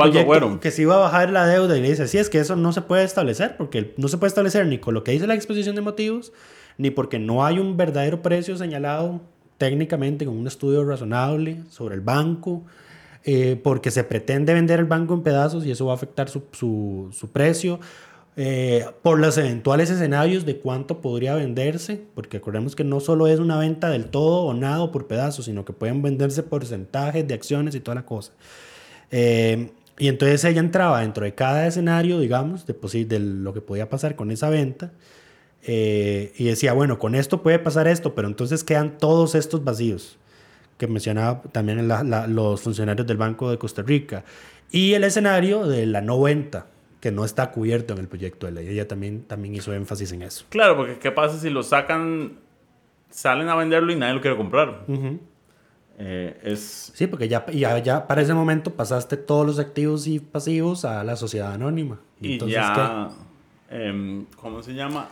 que 0.59 0.71
si 0.71 0.81
iba 0.81 0.95
a 0.95 0.99
bajar 0.99 1.29
la 1.29 1.45
deuda. 1.45 1.77
Y 1.77 1.81
le 1.81 1.89
dice, 1.91 2.07
sí, 2.07 2.17
es 2.17 2.31
que 2.31 2.39
eso 2.39 2.55
no 2.55 2.73
se 2.73 2.81
puede 2.81 3.03
establecer, 3.03 3.57
porque 3.57 3.93
no 3.97 4.07
se 4.07 4.17
puede 4.17 4.29
establecer 4.29 4.65
ni 4.65 4.79
con 4.79 4.95
lo 4.95 5.03
que 5.03 5.11
dice 5.11 5.27
la 5.27 5.35
exposición 5.35 5.75
de 5.75 5.81
motivos, 5.81 6.33
ni 6.79 6.89
porque 6.89 7.19
no 7.19 7.45
hay 7.45 7.59
un 7.59 7.77
verdadero 7.77 8.23
precio 8.23 8.57
señalado 8.57 9.21
técnicamente 9.59 10.25
con 10.25 10.35
un 10.35 10.47
estudio 10.47 10.83
razonable 10.83 11.61
sobre 11.69 11.93
el 11.93 12.01
banco, 12.01 12.63
eh, 13.23 13.59
porque 13.63 13.91
se 13.91 14.03
pretende 14.03 14.53
vender 14.53 14.79
el 14.79 14.85
banco 14.85 15.13
en 15.13 15.21
pedazos 15.21 15.63
y 15.65 15.71
eso 15.71 15.85
va 15.85 15.93
a 15.93 15.95
afectar 15.95 16.27
su, 16.27 16.43
su, 16.51 17.09
su 17.11 17.29
precio 17.29 17.79
eh, 18.35 18.85
por 19.01 19.19
los 19.19 19.37
eventuales 19.37 19.89
escenarios 19.89 20.45
de 20.45 20.57
cuánto 20.57 21.01
podría 21.01 21.35
venderse, 21.35 22.01
porque 22.15 22.37
acordemos 22.37 22.75
que 22.75 22.83
no 22.83 22.99
solo 22.99 23.27
es 23.27 23.39
una 23.39 23.57
venta 23.57 23.89
del 23.89 24.05
todo 24.05 24.43
o 24.43 24.53
nada 24.53 24.91
por 24.91 25.07
pedazos, 25.07 25.45
sino 25.45 25.65
que 25.65 25.73
pueden 25.73 26.01
venderse 26.01 26.43
porcentajes 26.43 27.27
de 27.27 27.33
acciones 27.33 27.75
y 27.75 27.79
toda 27.79 27.95
la 27.95 28.05
cosa. 28.05 28.33
Eh, 29.11 29.71
y 29.99 30.07
entonces 30.07 30.43
ella 30.45 30.59
entraba 30.59 31.01
dentro 31.01 31.23
de 31.23 31.35
cada 31.35 31.67
escenario, 31.67 32.19
digamos, 32.19 32.65
de, 32.65 33.05
de 33.05 33.19
lo 33.19 33.53
que 33.53 33.61
podía 33.61 33.89
pasar 33.89 34.15
con 34.15 34.31
esa 34.31 34.49
venta. 34.49 34.91
Eh, 35.65 36.33
y 36.37 36.45
decía, 36.45 36.73
bueno, 36.73 36.99
con 36.99 37.15
esto 37.15 37.41
puede 37.41 37.59
pasar 37.59 37.87
esto, 37.87 38.15
pero 38.15 38.27
entonces 38.27 38.63
quedan 38.63 38.97
todos 38.97 39.35
estos 39.35 39.63
vacíos 39.63 40.17
que 40.77 40.87
mencionaba 40.87 41.41
también 41.51 41.87
los 41.87 42.61
funcionarios 42.61 43.07
del 43.07 43.17
Banco 43.17 43.49
de 43.51 43.57
Costa 43.57 43.83
Rica. 43.83 44.25
Y 44.71 44.93
el 44.93 45.03
escenario 45.03 45.67
de 45.67 45.85
la 45.85 46.01
no 46.01 46.19
venta, 46.19 46.67
que 47.03 47.11
no 47.11 47.25
está 47.25 47.51
cubierto 47.51 47.91
en 47.91 47.99
el 47.99 48.07
proyecto 48.07 48.45
de 48.45 48.53
ley. 48.53 48.69
Ella 48.69 48.87
también, 48.87 49.23
también 49.23 49.53
hizo 49.53 49.73
énfasis 49.73 50.13
en 50.13 50.21
eso. 50.21 50.45
Claro, 50.47 50.77
porque 50.77 50.99
¿qué 50.99 51.11
pasa 51.11 51.37
si 51.37 51.49
lo 51.49 51.61
sacan, 51.61 52.39
salen 53.09 53.49
a 53.49 53.55
venderlo 53.55 53.91
y 53.91 53.97
nadie 53.97 54.13
lo 54.13 54.21
quiere 54.21 54.37
comprar? 54.37 54.85
Eh, 55.97 56.39
es... 56.43 56.93
Sí, 56.95 57.07
porque 57.07 57.27
ya, 57.27 57.45
ya, 57.47 57.77
ya, 57.79 58.07
para 58.07 58.21
ese 58.21 58.33
momento 58.33 58.73
pasaste 58.73 59.17
todos 59.17 59.45
los 59.45 59.59
activos 59.59 60.07
y 60.07 60.21
pasivos 60.21 60.85
a 60.85 61.03
la 61.03 61.17
sociedad 61.17 61.51
anónima. 61.51 61.99
Y 62.21 62.37
ya, 62.49 63.09
em, 63.69 64.23
¿cómo 64.37 64.63
se 64.63 64.73
llama? 64.73 65.09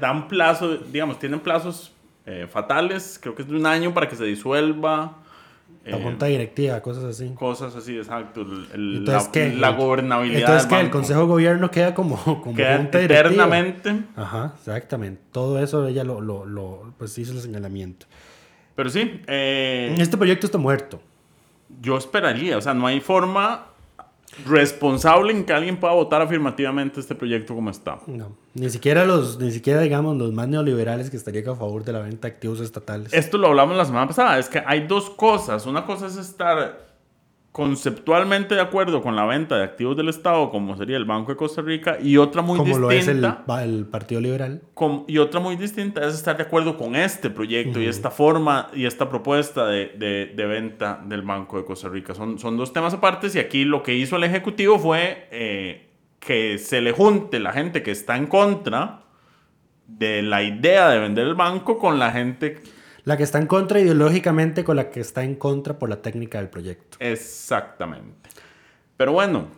Dan 0.00 0.26
plazo, 0.26 0.78
digamos, 0.78 1.20
tienen 1.20 1.38
plazos 1.38 1.92
eh, 2.26 2.48
fatales, 2.50 3.20
creo 3.22 3.36
que 3.36 3.42
es 3.42 3.48
de 3.48 3.54
un 3.54 3.66
año 3.66 3.94
para 3.94 4.08
que 4.08 4.16
se 4.16 4.24
disuelva. 4.24 5.16
La 5.84 5.96
eh, 5.96 6.02
junta 6.02 6.26
directiva, 6.26 6.80
cosas 6.82 7.04
así. 7.04 7.30
Cosas 7.34 7.74
así, 7.74 7.96
exacto. 7.96 8.42
El, 8.74 9.04
la, 9.04 9.30
la, 9.34 9.70
gobernabilidad. 9.70 10.40
Entonces, 10.40 10.66
que 10.66 10.78
el 10.78 10.90
Consejo 10.90 11.20
de 11.20 11.26
Gobierno 11.26 11.70
queda 11.70 11.94
como, 11.94 12.16
como 12.42 12.54
queda 12.54 12.76
junta 12.76 13.00
eternamente. 13.00 14.02
Ajá, 14.14 14.54
exactamente. 14.58 15.22
Todo 15.32 15.58
eso 15.62 15.86
ella 15.86 16.04
lo, 16.04 16.20
lo, 16.20 16.44
lo 16.44 16.92
pues 16.98 17.16
hizo 17.16 17.32
el 17.32 17.40
señalamiento. 17.40 18.06
Pero 18.74 18.90
sí. 18.90 19.20
Eh, 19.26 19.94
este 19.98 20.16
proyecto 20.16 20.46
está 20.46 20.58
muerto. 20.58 21.00
Yo 21.80 21.96
esperaría, 21.96 22.58
o 22.58 22.60
sea, 22.60 22.74
no 22.74 22.86
hay 22.86 23.00
forma 23.00 23.69
responsable 24.46 25.32
en 25.32 25.44
que 25.44 25.52
alguien 25.52 25.78
pueda 25.78 25.94
votar 25.94 26.22
afirmativamente 26.22 27.00
este 27.00 27.14
proyecto 27.14 27.54
como 27.54 27.70
está. 27.70 27.98
No, 28.06 28.36
ni 28.54 28.70
siquiera 28.70 29.04
los, 29.04 29.38
ni 29.38 29.50
siquiera 29.50 29.80
digamos 29.80 30.16
los 30.16 30.32
más 30.32 30.48
neoliberales 30.48 31.10
que 31.10 31.16
estarían 31.16 31.48
a 31.48 31.54
favor 31.56 31.84
de 31.84 31.92
la 31.92 32.00
venta 32.00 32.28
de 32.28 32.34
activos 32.34 32.60
estatales. 32.60 33.12
Esto 33.12 33.38
lo 33.38 33.48
hablamos 33.48 33.76
la 33.76 33.84
semana 33.84 34.06
pasada, 34.06 34.38
es 34.38 34.48
que 34.48 34.62
hay 34.64 34.86
dos 34.86 35.10
cosas. 35.10 35.66
Una 35.66 35.84
cosa 35.84 36.06
es 36.06 36.16
estar 36.16 36.89
conceptualmente 37.52 38.54
de 38.54 38.60
acuerdo 38.60 39.02
con 39.02 39.16
la 39.16 39.24
venta 39.24 39.56
de 39.56 39.64
activos 39.64 39.96
del 39.96 40.08
Estado, 40.08 40.50
como 40.50 40.76
sería 40.76 40.96
el 40.96 41.04
Banco 41.04 41.32
de 41.32 41.36
Costa 41.36 41.62
Rica, 41.62 41.98
y 42.00 42.16
otra 42.16 42.42
muy 42.42 42.58
como 42.58 42.88
distinta. 42.88 43.42
Lo 43.46 43.58
es 43.58 43.66
el, 43.66 43.86
Partido 43.86 44.20
Liberal. 44.20 44.62
y 45.08 45.18
otra 45.18 45.40
muy 45.40 45.56
distinta 45.56 46.06
es 46.06 46.14
estar 46.14 46.36
de 46.36 46.44
acuerdo 46.44 46.76
con 46.76 46.94
este 46.94 47.28
proyecto 47.28 47.80
y 47.80 47.86
esta 47.86 48.10
forma 48.10 48.68
y 48.72 48.86
esta 48.86 49.08
propuesta 49.08 49.66
de, 49.66 49.88
de, 50.34 50.46
venta 50.46 51.02
del 51.04 51.22
Banco 51.22 51.58
de 51.58 51.64
Costa 51.64 51.88
Rica. 51.88 52.14
Son, 52.14 52.38
son 52.38 52.56
dos 52.56 52.72
temas 52.72 52.94
aparte 52.94 53.28
y 53.34 53.38
aquí 53.38 53.64
lo 53.64 53.82
que 53.82 53.94
hizo 53.94 54.16
el 54.16 54.24
Ejecutivo 54.24 54.78
fue 54.78 55.28
eh, 55.32 55.88
que 56.20 56.58
se 56.58 56.80
le 56.80 56.92
junte 56.92 57.40
la 57.40 57.52
gente 57.52 57.82
que 57.82 57.90
está 57.90 58.16
en 58.16 58.26
contra 58.26 59.02
de 59.86 60.22
la 60.22 60.44
idea 60.44 60.88
de 60.88 61.00
vender 61.00 61.26
el 61.26 61.34
banco 61.34 61.78
con 61.78 61.98
la 61.98 62.12
gente 62.12 62.62
la 63.04 63.16
que 63.16 63.22
está 63.22 63.38
en 63.38 63.46
contra 63.46 63.80
ideológicamente 63.80 64.64
con 64.64 64.76
la 64.76 64.90
que 64.90 65.00
está 65.00 65.24
en 65.24 65.34
contra 65.34 65.78
por 65.78 65.88
la 65.88 66.02
técnica 66.02 66.38
del 66.38 66.48
proyecto. 66.48 66.96
Exactamente. 67.00 68.30
Pero 68.96 69.12
bueno, 69.12 69.48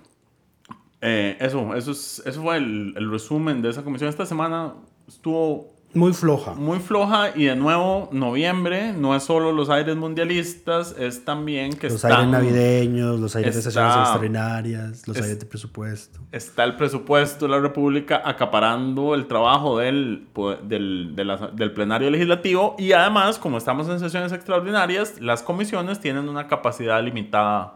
eh, 1.01 1.37
eso, 1.41 1.75
eso, 1.75 1.91
es, 1.91 2.23
eso 2.25 2.43
fue 2.43 2.57
el, 2.57 2.95
el 2.97 3.11
resumen 3.11 3.61
de 3.63 3.71
esa 3.71 3.83
comisión. 3.83 4.09
Esta 4.09 4.27
semana 4.27 4.75
estuvo 5.09 5.72
muy 5.95 6.13
floja. 6.13 6.55
Muy 6.55 6.79
floja 6.79 7.37
y 7.37 7.45
de 7.45 7.57
nuevo, 7.57 8.09
noviembre 8.13 8.93
no 8.93 9.15
es 9.15 9.25
solo 9.25 9.53
los 9.53 9.69
aires 9.69 9.95
mundialistas, 9.97 10.95
es 10.99 11.25
también 11.25 11.75
que 11.75 11.91
Los 11.91 12.05
aires 12.05 12.29
navideños, 12.29 13.21
los 13.21 13.37
aires 13.37 13.55
de 13.55 13.63
sesiones 13.63 13.97
extraordinarias, 13.97 15.07
los 15.07 15.17
aires 15.19 15.39
de 15.39 15.47
presupuesto. 15.47 16.21
Está 16.33 16.65
el 16.65 16.77
presupuesto 16.77 17.47
de 17.47 17.51
la 17.51 17.61
República 17.61 18.23
acaparando 18.25 19.15
el 19.15 19.27
trabajo 19.27 19.79
del, 19.79 20.27
del, 20.63 21.15
del 21.15 21.73
plenario 21.73 22.11
legislativo 22.11 22.75
y 22.79 22.93
además, 22.93 23.39
como 23.39 23.59
estamos 23.59 23.89
en 23.89 24.01
sesiones 24.01 24.33
extraordinarias, 24.33 25.21
las 25.21 25.43
comisiones 25.43 26.01
tienen 26.01 26.29
una 26.29 26.49
capacidad 26.49 27.03
limitada, 27.03 27.75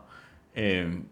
eh, 0.55 1.03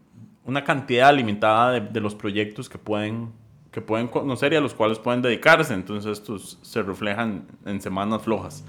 una 0.45 0.65
cantidad 0.65 1.15
limitada 1.15 1.73
de, 1.73 1.81
de 1.81 2.01
los 2.01 2.15
proyectos 2.15 2.69
que 2.69 2.79
pueden 2.79 3.44
que 3.75 3.81
pueden 3.81 4.07
conocer 4.07 4.53
y 4.53 4.57
a 4.57 4.61
los 4.61 4.73
cuales 4.73 5.01
pueden 5.01 5.21
dedicarse. 5.21 5.75
Entonces 5.75 6.13
estos 6.21 6.61
se 6.63 6.81
reflejan 6.81 7.49
en 7.67 7.81
semanas 7.81 8.23
flojas. 8.23 8.65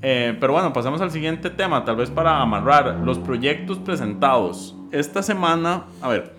Eh, 0.00 0.34
pero 0.40 0.54
bueno, 0.54 0.72
pasamos 0.72 1.02
al 1.02 1.10
siguiente 1.10 1.50
tema, 1.50 1.84
tal 1.84 1.96
vez 1.96 2.10
para 2.10 2.40
amarrar 2.40 3.00
los 3.04 3.18
proyectos 3.18 3.76
presentados. 3.78 4.74
Esta 4.90 5.22
semana, 5.22 5.84
a 6.00 6.08
ver, 6.08 6.32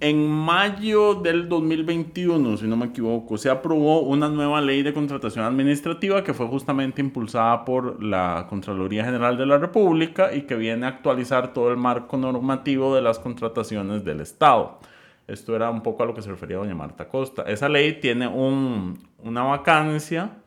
en 0.00 0.28
mayo 0.28 1.14
del 1.14 1.48
2021, 1.48 2.56
si 2.56 2.66
no 2.66 2.76
me 2.76 2.86
equivoco, 2.86 3.38
se 3.38 3.50
aprobó 3.50 4.00
una 4.00 4.28
nueva 4.28 4.60
ley 4.60 4.82
de 4.82 4.92
contratación 4.92 5.44
administrativa 5.44 6.24
que 6.24 6.34
fue 6.34 6.48
justamente 6.48 7.00
impulsada 7.00 7.64
por 7.64 8.02
la 8.02 8.48
Contraloría 8.50 9.04
General 9.04 9.36
de 9.36 9.46
la 9.46 9.58
República 9.58 10.34
y 10.34 10.42
que 10.42 10.56
viene 10.56 10.86
a 10.86 10.88
actualizar 10.88 11.52
todo 11.52 11.70
el 11.70 11.76
marco 11.76 12.16
normativo 12.16 12.96
de 12.96 13.02
las 13.02 13.20
contrataciones 13.20 14.04
del 14.04 14.18
Estado. 14.18 14.80
Esto 15.32 15.56
era 15.56 15.70
un 15.70 15.82
poco 15.82 16.02
a 16.02 16.06
lo 16.06 16.12
que 16.12 16.20
se 16.20 16.28
refería 16.28 16.58
doña 16.58 16.74
Marta 16.74 17.08
Costa. 17.08 17.44
Esa 17.44 17.66
ley 17.66 17.94
tiene 18.00 18.28
un, 18.28 18.98
una 19.18 19.42
vacancia 19.42 20.42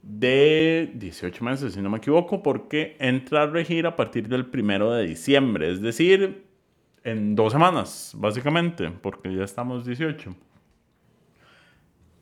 de 0.00 0.92
18 0.94 1.44
meses, 1.44 1.74
si 1.74 1.82
no 1.82 1.90
me 1.90 1.98
equivoco, 1.98 2.40
porque 2.40 2.96
entra 3.00 3.42
a 3.42 3.46
regir 3.46 3.84
a 3.84 3.96
partir 3.96 4.28
del 4.28 4.46
primero 4.46 4.92
de 4.92 5.08
diciembre, 5.08 5.72
es 5.72 5.82
decir, 5.82 6.46
en 7.02 7.34
dos 7.34 7.52
semanas, 7.52 8.12
básicamente, 8.16 8.88
porque 9.02 9.34
ya 9.34 9.42
estamos 9.42 9.84
18. 9.84 10.32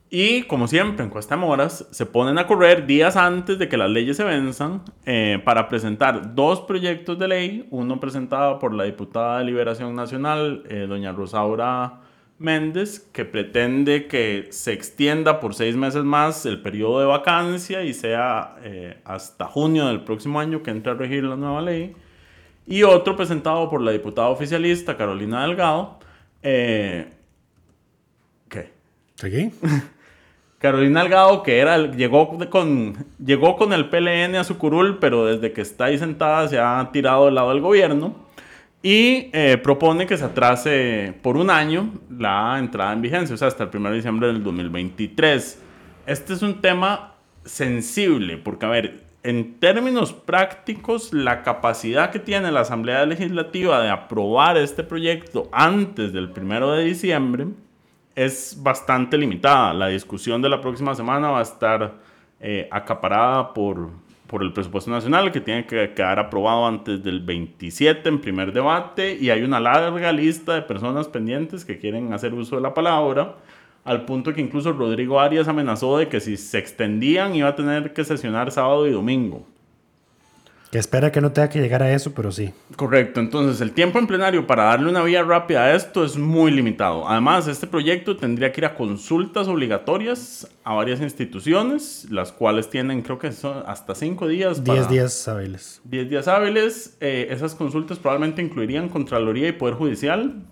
Y 0.09 0.45
como 0.45 0.69
siempre, 0.69 1.05
en 1.05 1.11
Cuesta 1.11 1.37
Moras, 1.37 1.87
se 1.91 2.07
ponen 2.07 2.39
a 2.39 2.47
correr 2.47 2.87
días 2.87 3.15
antes 3.17 3.59
de 3.59 3.69
que 3.69 3.77
las 3.77 3.91
leyes 3.91 4.17
se 4.17 4.25
venzan 4.25 4.83
eh, 5.05 5.43
para 5.45 5.69
presentar 5.69 6.35
dos 6.35 6.63
proyectos 6.63 7.19
de 7.19 7.29
ley, 7.29 7.69
uno 7.71 8.01
presentado 8.01 8.59
por 8.59 8.73
la 8.73 8.85
diputada 8.85 9.41
de 9.41 9.45
Liberación 9.45 9.95
Nacional, 9.95 10.63
eh, 10.71 10.87
doña 10.89 11.13
Rosaura 11.13 12.06
Méndez, 12.39 13.01
que 13.13 13.25
pretende 13.25 14.07
que 14.07 14.49
se 14.51 14.73
extienda 14.73 15.41
por 15.41 15.55
seis 15.55 15.75
meses 15.75 16.05
más 16.05 16.45
el 16.45 16.61
periodo 16.61 17.01
de 17.01 17.07
vacancia 17.07 17.83
y 17.83 17.95
sea 17.95 18.57
eh, 18.63 18.99
hasta 19.05 19.47
junio 19.47 19.87
del 19.87 20.03
próximo 20.03 20.39
año 20.39 20.63
que 20.63 20.71
entre 20.71 20.93
a 20.93 20.95
regir 20.95 21.25
la 21.25 21.37
nueva 21.37 21.63
ley. 21.63 21.95
Y 22.67 22.83
otro 22.83 23.17
presentado 23.17 23.71
por 23.71 23.81
la 23.81 23.93
diputada 23.93 24.29
oficialista 24.29 24.97
Carolina 24.97 25.47
Delgado. 25.47 25.99
Eh, 26.43 27.09
¿Qué? 28.49 28.71
¿Aquí? 29.23 29.51
Carolina 30.59 31.01
Delgado, 31.03 31.43
que 31.43 31.59
era, 31.59 31.79
llegó, 31.91 32.29
con, 32.51 33.07
llegó 33.25 33.57
con 33.57 33.73
el 33.73 33.89
PLN 33.89 34.37
a 34.37 34.45
su 34.45 34.59
curul, 34.59 34.99
pero 34.99 35.25
desde 35.25 35.53
que 35.53 35.63
está 35.63 35.87
ahí 35.87 35.99
sentada 35.99 36.49
se 36.49 36.59
ha 36.59 36.91
tirado 36.93 37.27
del 37.27 37.37
lado 37.37 37.51
del 37.51 37.61
gobierno 37.61 38.26
y 38.87 39.31
eh, 39.33 39.59
propone 39.61 40.07
que 40.07 40.17
se 40.17 40.25
atrase 40.25 41.13
por 41.21 41.37
un 41.37 41.51
año 41.51 41.91
la 42.09 42.57
entrada 42.57 42.93
en 42.93 43.03
vigencia, 43.03 43.35
o 43.35 43.37
sea, 43.37 43.49
hasta 43.49 43.65
el 43.65 43.71
1 43.75 43.91
de 43.91 43.97
diciembre 43.97 44.29
del 44.29 44.45
2023. 44.45 45.61
Este 46.07 46.33
es 46.33 46.43
un 46.43 46.61
tema 46.61 47.15
sensible, 47.45 48.37
porque, 48.37 48.65
a 48.65 48.69
ver, 48.69 49.03
en 49.25 49.59
términos 49.59 50.13
prácticos, 50.13 51.13
la 51.13 51.43
capacidad 51.43 52.13
que 52.13 52.21
tiene 52.21 52.53
la 52.53 52.61
Asamblea 52.61 53.05
Legislativa 53.07 53.83
de 53.83 53.91
aprobar 53.91 54.57
este 54.57 54.85
proyecto 54.85 55.49
antes 55.51 56.13
del 56.13 56.31
1 56.37 56.71
de 56.75 56.85
diciembre 56.85 57.49
es 58.15 58.57
bastante 58.63 59.19
limitada. 59.19 59.75
La 59.75 59.89
discusión 59.89 60.41
de 60.41 60.49
la 60.49 60.61
próxima 60.61 60.95
semana 60.95 61.31
va 61.31 61.41
a 61.41 61.43
estar 61.43 61.95
eh, 62.39 62.69
acaparada 62.71 63.53
por, 63.53 63.91
por 64.27 64.43
el 64.43 64.53
presupuesto 64.53 64.91
nacional 64.91 65.33
que 65.33 65.41
tiene 65.41 65.67
que 65.67 65.93
quedar 65.95 66.19
aprobado 66.19 66.67
antes 66.67 67.03
del 67.03 67.21
27 67.21 68.09
en 68.09 68.21
primer 68.21 68.53
debate 68.53 69.17
y 69.21 69.31
hay 69.31 69.43
una 69.43 69.61
larga 69.61 70.13
lista 70.13 70.55
de 70.55 70.63
personas 70.63 71.09
pendientes 71.09 71.65
que 71.65 71.79
quieren 71.79 72.13
hacer 72.13 72.35
uso 72.35 72.57
de 72.57 72.63
la 72.63 72.75
palabra 72.75 73.37
al 73.85 74.05
punto 74.05 74.35
que 74.35 74.41
incluso 74.41 74.73
Rodrigo 74.73 75.21
Arias 75.21 75.47
amenazó 75.47 75.97
de 75.99 76.09
que 76.09 76.21
si 76.21 76.37
se 76.37 76.59
extendían 76.59 77.37
iba 77.37 77.49
a 77.49 77.55
tener 77.55 77.93
que 77.93 78.05
sesionar 78.05 78.51
sábado 78.51 78.87
y 78.89 78.91
domingo. 78.91 79.47
Que 80.77 80.81
espera 80.81 81.11
que 81.11 81.23
no 81.23 81.33
tenga 81.33 81.49
que 81.49 81.59
llegar 81.59 81.83
a 81.83 81.91
eso, 81.91 82.13
pero 82.13 82.31
sí. 82.31 82.53
Correcto, 82.77 83.19
entonces 83.19 83.63
el 83.63 83.73
tiempo 83.73 83.99
en 83.99 84.07
plenario 84.07 84.47
para 84.47 84.65
darle 84.65 84.91
una 84.91 85.03
vía 85.03 85.23
rápida 85.23 85.65
a 85.65 85.75
esto 85.75 86.05
es 86.05 86.19
muy 86.19 86.51
limitado. 86.51 87.09
Además, 87.09 87.49
este 87.49 87.67
proyecto 87.67 88.19
tendría 88.19 88.53
que 88.53 88.61
ir 88.61 88.67
a 88.67 88.75
consultas 88.75 89.49
obligatorias 89.49 90.47
a 90.65 90.75
varias 90.75 91.01
instituciones, 91.01 92.07
las 92.11 92.31
cuales 92.31 92.69
tienen 92.69 93.01
creo 93.01 93.19
que 93.19 93.33
son 93.33 93.63
hasta 93.65 93.95
cinco 93.95 94.29
días. 94.29 94.63
Diez 94.63 94.87
días 94.91 95.27
hábiles. 95.27 95.81
Diez 95.85 96.11
días 96.11 96.29
hábiles. 96.29 96.99
Eh, 97.01 97.29
esas 97.31 97.55
consultas 97.55 97.99
probablemente 97.99 98.43
incluirían 98.43 98.91
Contraloría 98.91 99.49
y 99.49 99.53
Poder 99.53 99.77
Judicial, 99.77 100.43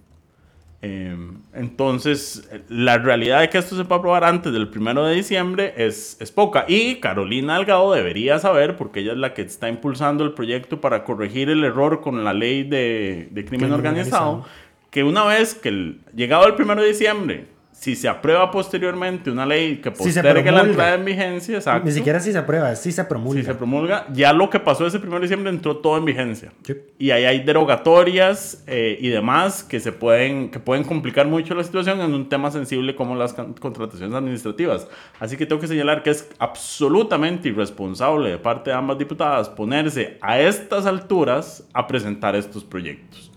Em, 0.86 1.38
entonces, 1.54 2.46
la 2.68 2.98
realidad 2.98 3.40
de 3.40 3.48
que 3.48 3.56
esto 3.56 3.74
se 3.74 3.86
pueda 3.86 4.00
aprobar 4.00 4.22
antes 4.22 4.52
del 4.52 4.68
primero 4.68 5.06
de 5.06 5.14
diciembre 5.14 5.72
es, 5.78 6.18
es 6.20 6.30
poca. 6.30 6.66
Y 6.68 6.96
Carolina 6.96 7.56
Delgado 7.56 7.90
debería 7.94 8.38
saber, 8.38 8.76
porque 8.76 9.00
ella 9.00 9.12
es 9.12 9.18
la 9.18 9.32
que 9.32 9.40
está 9.40 9.70
impulsando 9.70 10.24
el 10.24 10.34
proyecto 10.34 10.82
para 10.82 11.04
corregir 11.04 11.48
el 11.48 11.64
error 11.64 12.02
con 12.02 12.22
la 12.22 12.34
ley 12.34 12.64
de, 12.64 13.28
de 13.30 13.44
crimen, 13.46 13.72
organizado, 13.72 14.44
que 14.90 15.04
una 15.04 15.24
vez 15.24 15.54
que 15.54 15.96
llegado 16.14 16.46
el 16.46 16.54
primero 16.54 16.82
de 16.82 16.88
diciembre 16.88 17.46
si 17.84 17.94
se 17.96 18.08
aprueba 18.08 18.50
posteriormente 18.50 19.30
una 19.30 19.44
ley 19.44 19.76
que 19.76 19.90
postergue 19.90 20.50
la 20.50 20.62
entrada 20.62 20.94
en 20.94 21.04
vigencia, 21.04 21.60
Ni 21.84 21.92
siquiera 21.92 22.18
si 22.18 22.32
se 22.32 22.38
aprueba, 22.38 22.74
si 22.76 22.90
se 22.92 23.04
promulga. 23.04 23.40
Si 23.42 23.46
se 23.46 23.54
promulga, 23.54 24.06
ya 24.10 24.32
lo 24.32 24.48
que 24.48 24.58
pasó 24.58 24.86
ese 24.86 24.96
1 24.96 25.16
de 25.16 25.20
diciembre 25.20 25.50
entró 25.50 25.76
todo 25.76 25.98
en 25.98 26.06
vigencia. 26.06 26.50
Y 26.98 27.10
ahí 27.10 27.26
hay 27.26 27.44
derogatorias 27.44 28.64
eh, 28.66 28.96
y 28.98 29.10
demás 29.10 29.62
que 29.62 29.80
se 29.80 29.92
pueden, 29.92 30.50
que 30.50 30.60
pueden 30.60 30.84
complicar 30.84 31.26
mucho 31.26 31.54
la 31.54 31.62
situación 31.62 32.00
en 32.00 32.14
un 32.14 32.26
tema 32.30 32.50
sensible 32.50 32.94
como 32.94 33.16
las 33.16 33.34
contrataciones 33.34 34.14
administrativas. 34.14 34.88
Así 35.20 35.36
que 35.36 35.44
tengo 35.44 35.60
que 35.60 35.68
señalar 35.68 36.02
que 36.02 36.08
es 36.08 36.26
absolutamente 36.38 37.50
irresponsable 37.50 38.30
de 38.30 38.38
parte 38.38 38.70
de 38.70 38.76
ambas 38.76 38.96
diputadas 38.96 39.50
ponerse 39.50 40.16
a 40.22 40.40
estas 40.40 40.86
alturas 40.86 41.68
a 41.74 41.86
presentar 41.86 42.34
estos 42.34 42.64
proyectos. 42.64 43.30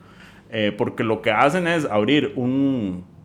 Eh, 0.50 0.74
porque 0.78 1.04
lo 1.04 1.22
que 1.22 1.32
hacen 1.32 1.68
es 1.68 1.84
abrir 1.84 2.32
un 2.38 3.17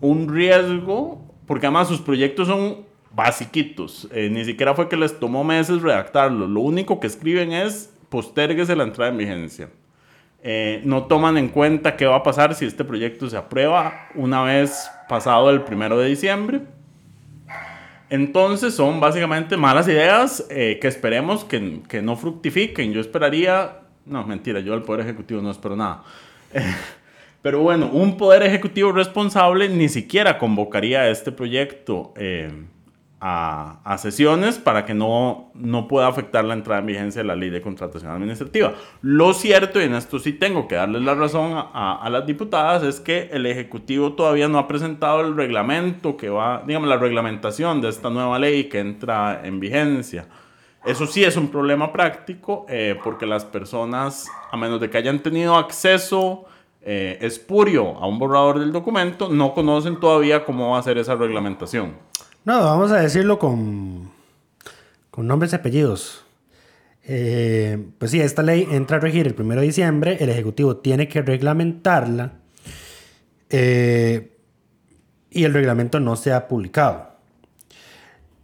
un 0.00 0.32
riesgo, 0.32 1.24
porque 1.46 1.66
además 1.66 1.88
sus 1.88 2.00
proyectos 2.00 2.48
son 2.48 2.86
basiquitos. 3.14 4.08
Eh, 4.12 4.28
ni 4.30 4.44
siquiera 4.44 4.74
fue 4.74 4.88
que 4.88 4.96
les 4.96 5.18
tomó 5.18 5.44
meses 5.44 5.82
redactarlos. 5.82 6.48
Lo 6.48 6.60
único 6.60 7.00
que 7.00 7.06
escriben 7.06 7.52
es 7.52 7.92
posterguese 8.08 8.76
la 8.76 8.84
entrada 8.84 9.10
en 9.10 9.18
vigencia. 9.18 9.70
Eh, 10.42 10.82
no 10.84 11.04
toman 11.04 11.36
en 11.36 11.48
cuenta 11.48 11.96
qué 11.96 12.06
va 12.06 12.16
a 12.16 12.22
pasar 12.22 12.54
si 12.54 12.64
este 12.64 12.84
proyecto 12.84 13.28
se 13.28 13.36
aprueba 13.36 14.08
una 14.14 14.42
vez 14.44 14.88
pasado 15.08 15.50
el 15.50 15.62
primero 15.62 15.98
de 15.98 16.08
diciembre. 16.08 16.60
Entonces 18.10 18.74
son 18.74 19.00
básicamente 19.00 19.56
malas 19.56 19.88
ideas 19.88 20.46
eh, 20.48 20.78
que 20.80 20.88
esperemos 20.88 21.44
que, 21.44 21.82
que, 21.88 22.00
no 22.00 22.16
fructifiquen. 22.16 22.92
Yo 22.92 23.00
esperaría, 23.00 23.80
no, 24.06 24.24
mentira, 24.26 24.60
yo 24.60 24.72
al 24.72 24.82
Poder 24.82 25.04
Ejecutivo 25.04 25.42
no 25.42 25.50
espero 25.50 25.76
nada. 25.76 26.04
Pero 27.42 27.60
bueno, 27.60 27.88
un 27.92 28.16
poder 28.16 28.42
ejecutivo 28.42 28.92
responsable 28.92 29.68
ni 29.68 29.88
siquiera 29.88 30.38
convocaría 30.38 31.08
este 31.08 31.30
proyecto 31.30 32.12
eh, 32.16 32.50
a, 33.20 33.80
a, 33.84 33.98
sesiones 33.98 34.58
para 34.58 34.84
que 34.84 34.94
no, 34.94 35.50
no 35.54 35.86
pueda 35.86 36.08
afectar 36.08 36.44
la 36.44 36.54
entrada 36.54 36.80
en 36.80 36.86
vigencia 36.86 37.22
de 37.22 37.28
la 37.28 37.36
ley 37.36 37.50
de 37.50 37.60
contratación 37.60 38.10
administrativa. 38.10 38.74
Lo 39.02 39.34
cierto, 39.34 39.80
y 39.80 39.84
en 39.84 39.94
esto 39.94 40.18
sí 40.18 40.32
tengo 40.32 40.66
que 40.66 40.74
darles 40.74 41.02
la 41.02 41.14
razón 41.14 41.52
a, 41.56 42.00
a 42.00 42.10
las 42.10 42.26
diputadas, 42.26 42.82
es 42.82 43.00
que 43.00 43.28
el 43.32 43.46
Ejecutivo 43.46 44.14
todavía 44.14 44.48
no 44.48 44.58
ha 44.58 44.66
presentado 44.66 45.20
el 45.20 45.36
reglamento 45.36 46.16
que 46.16 46.28
va, 46.30 46.64
digamos, 46.66 46.88
la 46.88 46.96
reglamentación 46.96 47.80
de 47.80 47.88
esta 47.88 48.10
nueva 48.10 48.38
ley 48.38 48.64
que 48.64 48.80
entra 48.80 49.42
en 49.44 49.60
vigencia. 49.60 50.26
Eso 50.84 51.06
sí 51.06 51.22
es 51.22 51.36
un 51.36 51.48
problema 51.48 51.92
práctico 51.92 52.66
eh, 52.68 52.96
porque 53.02 53.26
las 53.26 53.44
personas, 53.44 54.28
a 54.50 54.56
menos 54.56 54.80
de 54.80 54.90
que 54.90 54.98
hayan 54.98 55.20
tenido 55.20 55.56
acceso 55.56 56.46
eh, 56.82 57.18
espurio 57.20 57.96
a 57.98 58.06
un 58.06 58.18
borrador 58.18 58.60
del 58.60 58.72
documento, 58.72 59.28
no 59.28 59.52
conocen 59.52 60.00
todavía 60.00 60.44
cómo 60.44 60.70
va 60.70 60.78
a 60.78 60.82
ser 60.82 60.98
esa 60.98 61.14
reglamentación. 61.16 61.96
No, 62.44 62.62
vamos 62.62 62.90
a 62.92 62.96
decirlo 62.96 63.38
con, 63.38 64.10
con 65.10 65.26
nombres 65.26 65.52
y 65.52 65.56
apellidos. 65.56 66.24
Eh, 67.04 67.86
pues 67.98 68.10
sí, 68.10 68.20
esta 68.20 68.42
ley 68.42 68.68
entra 68.70 68.98
a 68.98 69.00
regir 69.00 69.26
el 69.26 69.34
1 69.38 69.56
de 69.56 69.62
diciembre, 69.62 70.16
el 70.20 70.28
Ejecutivo 70.28 70.76
tiene 70.76 71.08
que 71.08 71.22
reglamentarla 71.22 72.32
eh, 73.50 74.36
y 75.30 75.44
el 75.44 75.54
reglamento 75.54 76.00
no 76.00 76.16
se 76.16 76.32
ha 76.32 76.48
publicado. 76.48 77.08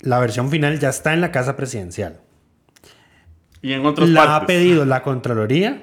La 0.01 0.19
versión 0.19 0.51
final 0.51 0.79
ya 0.81 0.89
está 0.89 1.13
en 1.13 1.21
la 1.21 1.31
Casa 1.31 1.57
Presidencial. 1.57 2.21
Y 3.63 3.73
en 3.73 3.87
otras 3.87 4.09
La 4.09 4.37
ha 4.37 4.47
pedido 4.47 4.85
la 4.85 5.03
Contraloría 5.03 5.83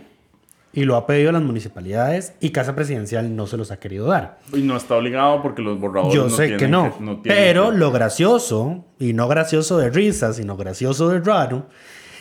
y 0.73 0.85
lo 0.85 0.95
ha 0.95 1.05
pedido 1.05 1.31
las 1.31 1.41
municipalidades 1.41 2.33
y 2.39 2.51
Casa 2.51 2.75
Presidencial 2.75 3.35
no 3.35 3.47
se 3.47 3.57
los 3.57 3.71
ha 3.71 3.79
querido 3.79 4.07
dar. 4.07 4.39
Y 4.53 4.61
no 4.61 4.77
está 4.77 4.95
obligado 4.95 5.41
porque 5.41 5.61
los 5.61 5.79
borradores 5.79 6.13
Yo 6.13 6.29
sé 6.29 6.55
que 6.57 6.67
no. 6.67 7.21
pero 7.23 7.71
lo 7.71 7.91
gracioso, 7.91 8.85
y 8.99 9.13
no 9.13 9.27
gracioso 9.27 9.77
de 9.77 9.89
risa, 9.89 10.33
sino 10.33 10.55
gracioso 10.55 11.09
de 11.09 11.19
raro, 11.19 11.67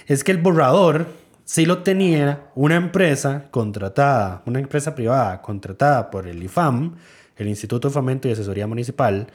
es 0.06 0.24
que 0.24 0.32
el 0.32 0.38
borrador 0.38 1.06
sí 1.44 1.64
lo 1.64 1.82
tenía 1.82 2.48
una 2.54 2.76
empresa 2.76 3.44
contratada, 3.50 4.42
una 4.46 4.58
empresa 4.58 4.94
privada 4.94 5.40
contratada 5.42 6.10
por 6.10 6.26
el 6.26 6.42
IFAM, 6.42 6.96
el 7.36 7.48
Instituto 7.48 7.88
de 7.88 7.94
Fomento 7.94 8.28
y 8.28 8.32
Asesoría 8.32 8.66
Municipal, 8.66 9.28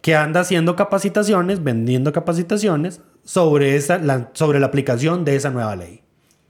que 0.00 0.14
anda 0.14 0.40
haciendo 0.40 0.76
capacitaciones, 0.76 1.62
vendiendo 1.62 2.12
capacitaciones 2.12 3.00
sobre, 3.24 3.76
esa, 3.76 3.98
la, 3.98 4.30
sobre 4.32 4.60
la 4.60 4.66
aplicación 4.66 5.24
de 5.24 5.36
esa 5.36 5.50
nueva 5.50 5.76
ley 5.76 6.05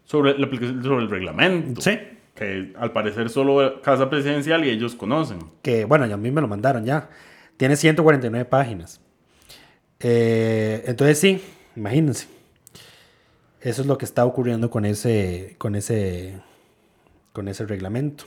sobre, 0.07 0.39
la 0.39 0.49
sobre 0.83 1.05
el 1.05 1.11
reglamento. 1.11 1.83
Sí. 1.83 1.99
Que 2.35 2.73
al 2.79 2.93
parecer 2.93 3.29
solo 3.29 3.81
Casa 3.83 4.09
Presidencial 4.09 4.65
y 4.65 4.71
ellos 4.71 4.95
conocen. 4.95 5.39
Que 5.63 5.85
bueno, 5.85 6.05
a 6.05 6.17
mí 6.17 6.31
me 6.31 6.41
lo 6.41 6.49
mandaron 6.49 6.85
ya. 6.85 7.11
Tiene 7.57 7.77
149 7.77 8.45
páginas. 8.47 9.01
Eh, 10.01 10.85
entonces 10.87 11.19
sí, 11.19 11.43
imagínense. 11.75 12.29
Eso 13.61 13.83
es 13.83 13.89
lo 13.89 13.99
que 13.99 14.05
está 14.05 14.25
ocurriendo 14.25 14.71
con 14.71 14.85
ese, 14.85 15.57
con 15.59 15.75
ese, 15.75 16.41
con 17.33 17.49
ese 17.49 17.67
reglamento. 17.67 18.25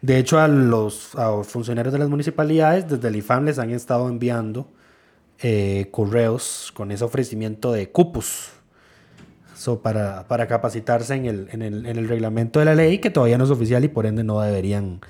De 0.00 0.18
hecho, 0.18 0.38
a 0.38 0.48
los, 0.48 1.12
funcionarios 1.44 1.92
de 1.92 1.98
las 1.98 2.08
municipalidades, 2.08 2.88
desde 2.88 3.08
el 3.08 3.16
IFAM 3.16 3.44
les 3.44 3.58
han 3.58 3.70
estado 3.70 4.08
enviando 4.08 4.68
eh, 5.40 5.88
correos 5.90 6.72
con 6.74 6.92
ese 6.92 7.04
ofrecimiento 7.04 7.72
de 7.72 7.90
cupos 7.90 8.52
para, 9.82 10.26
para, 10.26 10.46
capacitarse 10.46 11.14
en 11.14 11.26
el, 11.26 11.48
en, 11.52 11.62
el, 11.62 11.86
en 11.86 11.96
el, 11.96 12.08
reglamento 12.08 12.58
de 12.58 12.64
la 12.64 12.74
ley, 12.74 12.98
que 12.98 13.10
todavía 13.10 13.38
no 13.38 13.44
es 13.44 13.50
oficial 13.50 13.84
y 13.84 13.88
por 13.88 14.06
ende 14.06 14.24
no 14.24 14.40
deberían 14.40 15.00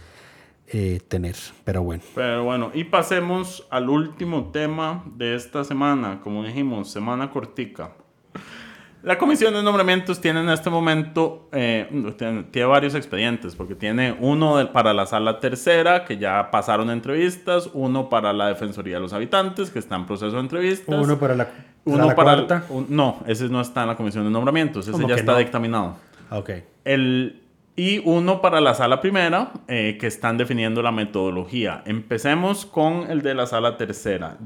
eh, 0.69 1.01
tener. 1.09 1.37
Pero 1.65 1.83
bueno. 1.83 2.03
Pero 2.15 2.45
bueno, 2.45 2.71
y 2.75 2.85
pasemos 2.85 3.67
al 3.71 3.89
último 3.89 4.51
tema 4.53 5.05
de 5.17 5.35
esta 5.35 5.65
semana, 5.65 6.21
como 6.23 6.45
dijimos, 6.45 6.91
semana 6.91 7.31
cortica. 7.31 7.93
La 9.03 9.17
comisión 9.17 9.55
de 9.55 9.63
nombramientos 9.63 10.21
tiene 10.21 10.41
en 10.41 10.51
este 10.51 10.69
momento, 10.69 11.49
eh, 11.53 11.89
tiene, 12.19 12.67
varios 12.67 12.95
expedientes, 12.95 13.57
porque 13.57 13.75
tiene 13.75 14.15
uno 14.21 14.71
para 14.73 14.93
la 14.93 15.07
sala 15.07 15.41
tercera, 15.41 16.05
que 16.05 16.19
ya 16.19 16.51
pasaron 16.51 16.91
entrevistas, 16.91 17.71
uno 17.73 18.11
para 18.11 18.35
la 18.35 18.49
Defensoría 18.49 18.97
de 18.97 19.01
los 19.01 19.15
Habitantes, 19.15 19.71
que 19.71 19.79
está 19.79 19.97
en 19.97 20.05
proceso 20.05 20.33
de 20.33 20.41
entrevistas. 20.41 21.03
Uno 21.03 21.19
para 21.19 21.35
la, 21.35 21.49
uno 21.87 22.09
la 22.09 22.15
para 22.15 22.35
cuarta. 22.47 22.65
un- 22.69 22.87
no, 22.91 23.21
ese 23.27 23.49
no 23.49 23.63
está 23.63 23.83
en 23.83 23.89
la 23.89 23.97
comisión 23.97 24.25
de 24.25 24.31
nombramientos, 24.31 24.85
ese 24.87 24.93
¿Cómo 24.93 25.09
ya 25.09 25.15
está 25.15 25.33
no? 25.33 25.39
dictaminado. 25.39 25.97
Ah, 26.29 26.39
Ok. 26.39 26.51
El, 26.85 27.41
y 27.77 28.03
uno 28.05 28.43
para 28.43 28.61
la 28.61 28.75
sala 28.75 29.01
primera, 29.01 29.53
eh, 29.67 29.97
que 29.99 30.09
están 30.09 30.37
definiendo 30.37 30.83
la 30.83 30.93
metodología. 30.93 31.83
Empecemos 31.87 32.67
con 32.67 33.11
el 33.11 33.23
de 33.23 33.35
la 33.35 33.47
sala 33.47 33.79
tercera. 33.79 34.37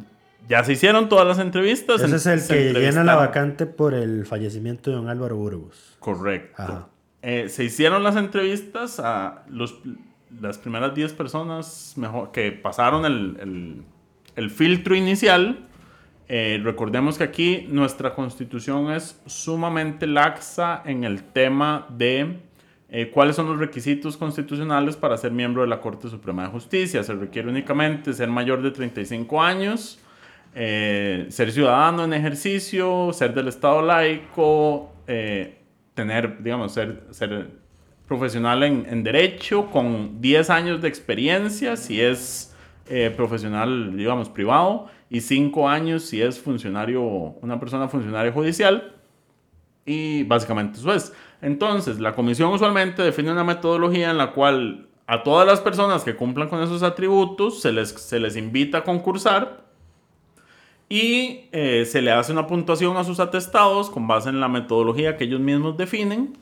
Ya 0.48 0.62
se 0.64 0.72
hicieron 0.72 1.09
todas 1.09 1.26
las 1.26 1.38
entrevistas. 1.38 2.02
Ese 2.02 2.16
es 2.16 2.26
el 2.26 2.46
que 2.74 2.80
llena 2.80 3.02
la 3.04 3.16
vacante 3.16 3.66
por 3.66 3.94
el 3.94 4.26
fallecimiento 4.26 4.90
de 4.90 4.96
don 4.96 5.09
Álvaro 5.09 5.37
Burgos. 5.37 5.96
Correcto. 5.98 6.62
Ajá. 6.62 6.88
Eh, 7.22 7.48
se 7.48 7.64
hicieron 7.64 8.02
las 8.02 8.16
entrevistas 8.16 9.00
a 9.00 9.44
los, 9.48 9.76
las 10.40 10.59
primeras 10.59 10.94
10 10.94 11.14
personas 11.14 11.94
mejor, 11.96 12.30
que 12.33 12.52
pasaron 12.52 13.07
el, 13.07 13.37
el- 13.40 13.83
el 14.37 14.50
filtro 14.50 14.94
inicial. 14.94 15.66
Eh, 16.28 16.61
recordemos 16.62 17.16
que 17.18 17.24
aquí 17.24 17.66
nuestra 17.70 18.14
constitución 18.14 18.90
es 18.90 19.20
sumamente 19.26 20.07
laxa 20.07 20.83
en 20.85 21.04
el 21.04 21.22
tema 21.22 21.87
de 21.96 22.40
eh, 22.90 23.11
cuáles 23.12 23.37
son 23.37 23.46
los 23.46 23.59
requisitos 23.59 24.16
constitucionales 24.16 24.96
para 24.96 25.16
ser 25.16 25.33
miembro 25.33 25.62
de 25.62 25.68
la 25.68 25.80
Corte 25.80 26.09
Suprema 26.09 26.42
de 26.44 26.48
Justicia. 26.48 27.02
Se 27.04 27.14
requiere 27.14 27.48
únicamente 27.48 28.12
ser 28.12 28.28
mayor 28.28 28.61
de 28.62 28.70
35 28.72 29.42
años, 29.42 30.00
eh, 30.55 31.27
ser 31.31 31.51
ciudadano 31.51 32.05
en 32.05 32.12
ejercicio, 32.12 33.12
ser 33.12 33.35
del 33.35 33.49
Estado 33.49 33.83
laico, 33.83 34.93
eh, 35.07 35.59
tener, 35.95 36.43
digamos, 36.43 36.73
ser, 36.73 37.03
ser 37.11 37.51
profesional 38.07 38.62
en, 38.62 39.03
derecho 39.03 39.71
con 39.71 40.21
10 40.21 40.51
años 40.51 40.83
de 40.83 40.88
experiencia 40.88 41.77
si 41.77 42.01
es 42.01 42.55
eh, 42.88 43.12
profesional, 43.17 43.97
digamos, 43.97 44.29
privado 44.29 44.87
y 45.11 45.21
5 45.21 45.69
años 45.69 46.05
si 46.05 46.23
es 46.23 46.38
funcionario, 46.38 47.03
una 47.03 47.59
persona 47.59 47.88
funcionaria 47.88 48.31
judicial 48.31 48.95
y 49.85 50.23
básicamente 50.25 50.79
eso 50.79 50.93
es. 50.93 51.12
Entonces, 51.43 51.99
la 51.99 52.14
comisión 52.14 52.53
usualmente 52.53 53.03
define 53.03 53.33
una 53.33 53.45
metodología 53.45 54.11
en 54.11 54.19
la 54.19 54.33
cual 54.33 54.88
a 55.07 55.23
todas 55.23 55.47
las 55.47 55.61
personas 55.61 56.05
que 56.05 56.17
cumplan 56.17 56.49
con 56.49 56.62
esos 56.62 56.83
atributos 56.83 57.61
se 57.61 57.73
les, 57.73 57.90
se 57.90 58.21
les 58.21 58.37
invita 58.37 58.79
a 58.79 58.85
concursar 58.85 59.63
y 60.88 61.49
eh, 61.53 61.85
se 61.87 62.03
le 62.03 62.12
hace 62.12 62.33
una 62.33 62.47
puntuación 62.47 62.97
a 62.97 63.05
sus 63.05 63.20
atestados 63.20 63.90
con 63.90 64.07
base 64.07 64.29
en 64.29 64.40
la 64.40 64.49
metodología 64.49 65.16
que 65.16 65.25
ellos 65.25 65.40
mismos 65.40 65.77
definen 65.77 66.38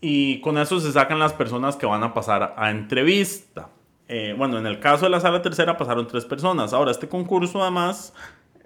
y 0.00 0.40
con 0.40 0.58
eso 0.58 0.78
se 0.80 0.92
sacan 0.92 1.18
las 1.18 1.32
personas 1.32 1.76
que 1.76 1.86
van 1.86 2.02
a 2.02 2.14
pasar 2.14 2.54
a 2.56 2.70
entrevista. 2.70 3.70
Eh, 4.08 4.34
bueno, 4.36 4.58
en 4.58 4.66
el 4.66 4.78
caso 4.78 5.06
de 5.06 5.10
la 5.10 5.20
sala 5.20 5.42
tercera 5.42 5.76
pasaron 5.76 6.06
tres 6.06 6.24
personas. 6.24 6.72
Ahora, 6.72 6.90
este 6.90 7.08
concurso 7.08 7.60
además, 7.62 8.14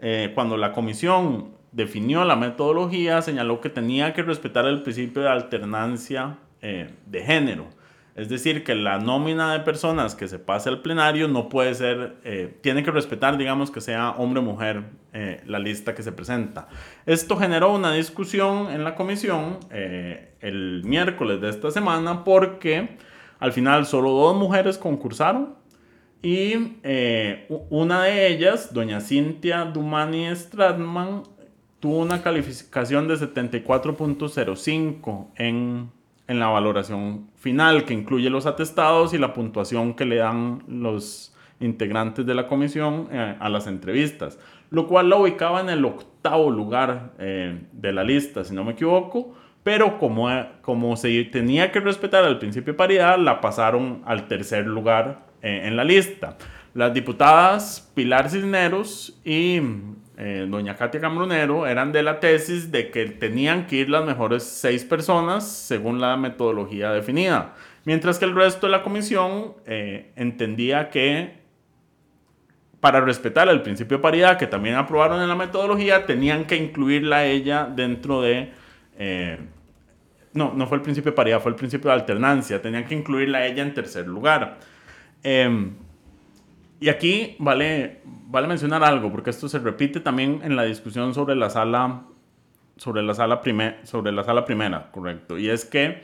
eh, 0.00 0.32
cuando 0.34 0.56
la 0.56 0.72
comisión 0.72 1.52
definió 1.72 2.24
la 2.24 2.36
metodología, 2.36 3.22
señaló 3.22 3.60
que 3.60 3.70
tenía 3.70 4.12
que 4.12 4.22
respetar 4.22 4.66
el 4.66 4.82
principio 4.82 5.22
de 5.22 5.28
alternancia 5.28 6.38
eh, 6.60 6.90
de 7.06 7.22
género. 7.22 7.68
Es 8.16 8.28
decir, 8.28 8.64
que 8.64 8.74
la 8.74 8.98
nómina 8.98 9.52
de 9.52 9.60
personas 9.60 10.14
que 10.14 10.28
se 10.28 10.38
pase 10.38 10.68
al 10.68 10.82
plenario 10.82 11.28
no 11.28 11.48
puede 11.48 11.74
ser, 11.74 12.16
eh, 12.24 12.58
tiene 12.60 12.82
que 12.82 12.90
respetar, 12.90 13.38
digamos, 13.38 13.70
que 13.70 13.80
sea 13.80 14.10
hombre 14.10 14.40
o 14.40 14.42
mujer 14.42 14.84
eh, 15.12 15.42
la 15.46 15.58
lista 15.58 15.94
que 15.94 16.02
se 16.02 16.12
presenta. 16.12 16.68
Esto 17.06 17.36
generó 17.36 17.74
una 17.74 17.92
discusión 17.92 18.70
en 18.70 18.84
la 18.84 18.94
comisión 18.94 19.58
eh, 19.70 20.34
el 20.40 20.82
miércoles 20.84 21.40
de 21.40 21.50
esta 21.50 21.70
semana 21.70 22.24
porque 22.24 22.96
al 23.38 23.52
final 23.52 23.86
solo 23.86 24.10
dos 24.10 24.36
mujeres 24.36 24.78
concursaron 24.78 25.60
y 26.22 26.76
eh, 26.82 27.46
una 27.70 28.02
de 28.04 28.28
ellas, 28.28 28.74
doña 28.74 29.00
Cintia 29.00 29.64
Dumani 29.64 30.26
Stratman, 30.36 31.22
tuvo 31.80 31.98
una 31.98 32.22
calificación 32.22 33.08
de 33.08 33.14
74.05 33.14 35.28
en, 35.36 35.90
en 36.30 36.38
la 36.38 36.46
valoración 36.46 37.28
final, 37.34 37.84
que 37.84 37.92
incluye 37.92 38.30
los 38.30 38.46
atestados 38.46 39.12
y 39.14 39.18
la 39.18 39.32
puntuación 39.32 39.94
que 39.94 40.04
le 40.04 40.16
dan 40.16 40.62
los 40.68 41.34
integrantes 41.58 42.24
de 42.24 42.36
la 42.36 42.46
comisión 42.46 43.08
eh, 43.10 43.36
a 43.40 43.48
las 43.48 43.66
entrevistas, 43.66 44.38
lo 44.70 44.86
cual 44.86 45.10
la 45.10 45.16
ubicaba 45.16 45.60
en 45.60 45.70
el 45.70 45.84
octavo 45.84 46.52
lugar 46.52 47.14
eh, 47.18 47.66
de 47.72 47.92
la 47.92 48.04
lista, 48.04 48.44
si 48.44 48.54
no 48.54 48.62
me 48.62 48.72
equivoco, 48.72 49.34
pero 49.64 49.98
como, 49.98 50.30
eh, 50.30 50.46
como 50.62 50.96
se 50.96 51.24
tenía 51.24 51.72
que 51.72 51.80
respetar 51.80 52.24
el 52.24 52.38
principio 52.38 52.74
de 52.74 52.78
paridad, 52.78 53.18
la 53.18 53.40
pasaron 53.40 54.02
al 54.06 54.28
tercer 54.28 54.68
lugar 54.68 55.26
eh, 55.42 55.62
en 55.64 55.76
la 55.76 55.82
lista. 55.82 56.36
Las 56.74 56.94
diputadas 56.94 57.90
Pilar 57.94 58.30
Cisneros 58.30 59.20
y 59.24 59.60
eh, 60.22 60.46
doña 60.46 60.76
Katia 60.76 61.00
Cambronero 61.00 61.66
eran 61.66 61.92
de 61.92 62.02
la 62.02 62.20
tesis 62.20 62.70
de 62.70 62.90
que 62.90 63.06
tenían 63.06 63.66
que 63.66 63.76
ir 63.76 63.88
las 63.88 64.04
mejores 64.04 64.42
seis 64.42 64.84
personas 64.84 65.48
según 65.50 65.98
la 65.98 66.18
metodología 66.18 66.92
definida, 66.92 67.54
mientras 67.86 68.18
que 68.18 68.26
el 68.26 68.34
resto 68.34 68.66
de 68.66 68.72
la 68.72 68.82
comisión 68.82 69.54
eh, 69.64 70.12
entendía 70.16 70.90
que 70.90 71.40
para 72.80 73.00
respetar 73.00 73.48
el 73.48 73.62
principio 73.62 73.96
de 73.96 74.02
paridad 74.02 74.36
que 74.36 74.46
también 74.46 74.74
aprobaron 74.74 75.22
en 75.22 75.28
la 75.28 75.36
metodología, 75.36 76.04
tenían 76.04 76.44
que 76.44 76.56
incluirla 76.56 77.16
a 77.16 77.24
ella 77.24 77.64
dentro 77.64 78.20
de... 78.20 78.52
eh, 78.98 79.38
no, 80.34 80.52
no 80.54 80.66
fue 80.66 80.76
el 80.76 80.82
principio 80.82 81.12
de 81.12 81.16
paridad, 81.16 81.40
fue 81.40 81.50
el 81.50 81.56
principio 81.56 81.88
de 81.88 81.94
alternancia. 81.94 82.60
Tenían 82.60 82.84
que 82.84 82.94
incluirla 82.94 83.38
a 83.38 83.46
ella 83.46 83.62
en 83.62 83.74
tercer 83.74 84.06
lugar. 84.06 84.58
Eh, 85.22 85.72
y 86.80 86.88
aquí 86.88 87.36
vale, 87.38 88.00
vale 88.26 88.48
mencionar 88.48 88.82
algo, 88.82 89.10
porque 89.12 89.30
esto 89.30 89.48
se 89.48 89.58
repite 89.58 90.00
también 90.00 90.40
en 90.42 90.56
la 90.56 90.64
discusión 90.64 91.14
sobre 91.14 91.36
la 91.36 91.50
sala, 91.50 92.02
sobre 92.76 93.02
la 93.02 93.14
sala, 93.14 93.40
prime- 93.42 93.76
sobre 93.84 94.10
la 94.12 94.24
sala 94.24 94.44
primera, 94.44 94.90
correcto. 94.90 95.38
Y 95.38 95.48
es 95.50 95.64
que 95.64 96.02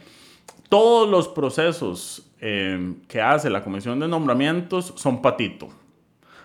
todos 0.68 1.08
los 1.08 1.28
procesos 1.28 2.30
eh, 2.40 2.94
que 3.08 3.22
hace 3.22 3.48
la 3.50 3.62
comisión 3.62 3.98
de 4.00 4.08
nombramientos 4.08 4.92
son 4.96 5.22
patito. 5.22 5.68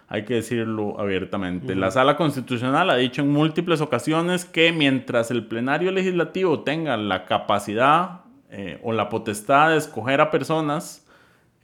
Hay 0.07 0.25
que 0.25 0.35
decirlo 0.35 0.99
abiertamente. 0.99 1.73
La 1.73 1.89
sala 1.89 2.17
constitucional 2.17 2.89
ha 2.89 2.97
dicho 2.97 3.21
en 3.21 3.29
múltiples 3.29 3.79
ocasiones 3.79 4.43
que 4.43 4.73
mientras 4.73 5.31
el 5.31 5.45
plenario 5.45 5.89
legislativo 5.91 6.61
tenga 6.61 6.97
la 6.97 7.23
capacidad 7.25 8.21
eh, 8.49 8.77
o 8.83 8.91
la 8.91 9.07
potestad 9.07 9.69
de 9.69 9.77
escoger 9.77 10.19
a 10.19 10.29
personas 10.29 11.07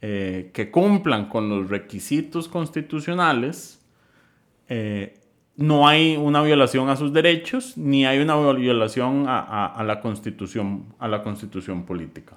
eh, 0.02 0.50
que 0.52 0.70
cumplan 0.70 1.28
con 1.28 1.48
los 1.48 1.68
requisitos 1.70 2.48
constitucionales, 2.48 3.80
eh, 4.68 5.14
no 5.56 5.88
hay 5.88 6.16
una 6.16 6.42
violación 6.42 6.88
a 6.88 6.96
sus 6.96 7.12
derechos 7.12 7.76
ni 7.76 8.06
hay 8.06 8.18
una 8.20 8.36
violación 8.52 9.26
a, 9.28 9.40
a- 9.40 9.66
a 9.66 9.82
la 9.84 10.00
constitución 10.00 10.84
a 10.98 11.08
la 11.08 11.22
constitución 11.22 11.84
política. 11.84 12.36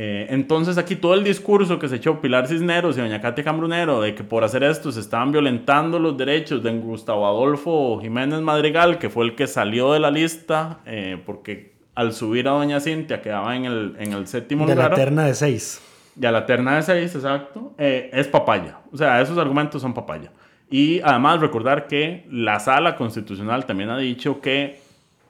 Eh, 0.00 0.26
entonces 0.30 0.78
aquí 0.78 0.94
todo 0.96 1.14
el 1.14 1.24
discurso 1.24 1.78
que 1.78 1.88
se 1.88 1.96
echó 1.96 2.20
Pilar 2.20 2.46
Cisneros 2.46 2.96
y 2.96 3.00
doña 3.00 3.20
Katia 3.20 3.42
Cambrunero 3.44 4.00
de 4.00 4.14
que 4.14 4.22
por 4.24 4.44
hacer 4.44 4.62
esto 4.62 4.92
se 4.92 5.00
estaban 5.00 5.32
violentando 5.32 5.98
los 5.98 6.16
derechos 6.16 6.62
de 6.62 6.70
Gustavo 6.78 7.26
Adolfo 7.26 7.98
Jiménez 8.00 8.40
Madrigal, 8.40 8.98
que 8.98 9.10
fue 9.10 9.24
el 9.24 9.34
que 9.34 9.46
salió 9.48 9.92
de 9.92 9.98
la 10.00 10.10
lista 10.12 10.80
eh, 10.86 11.20
porque 11.26 11.74
al 11.96 12.12
subir 12.12 12.46
a 12.48 12.52
doña 12.52 12.78
Cintia 12.80 13.20
quedaba 13.22 13.56
en 13.56 13.64
el, 13.64 13.96
en 13.98 14.12
el 14.12 14.26
séptimo 14.28 14.66
De 14.66 14.74
lugar. 14.74 14.90
la 14.90 14.96
terna 14.96 15.24
de 15.26 15.34
seis. 15.34 15.80
Y 16.20 16.26
a 16.26 16.32
la 16.32 16.46
terna 16.46 16.76
de 16.76 16.82
seis, 16.82 17.14
exacto, 17.14 17.74
eh, 17.78 18.10
es 18.12 18.26
papaya. 18.26 18.78
O 18.92 18.96
sea, 18.96 19.20
esos 19.20 19.38
argumentos 19.38 19.82
son 19.82 19.94
papaya. 19.94 20.32
Y 20.70 21.00
además 21.00 21.40
recordar 21.40 21.86
que 21.86 22.26
la 22.30 22.60
sala 22.60 22.96
constitucional 22.96 23.64
también 23.66 23.90
ha 23.90 23.98
dicho 23.98 24.40
que 24.40 24.80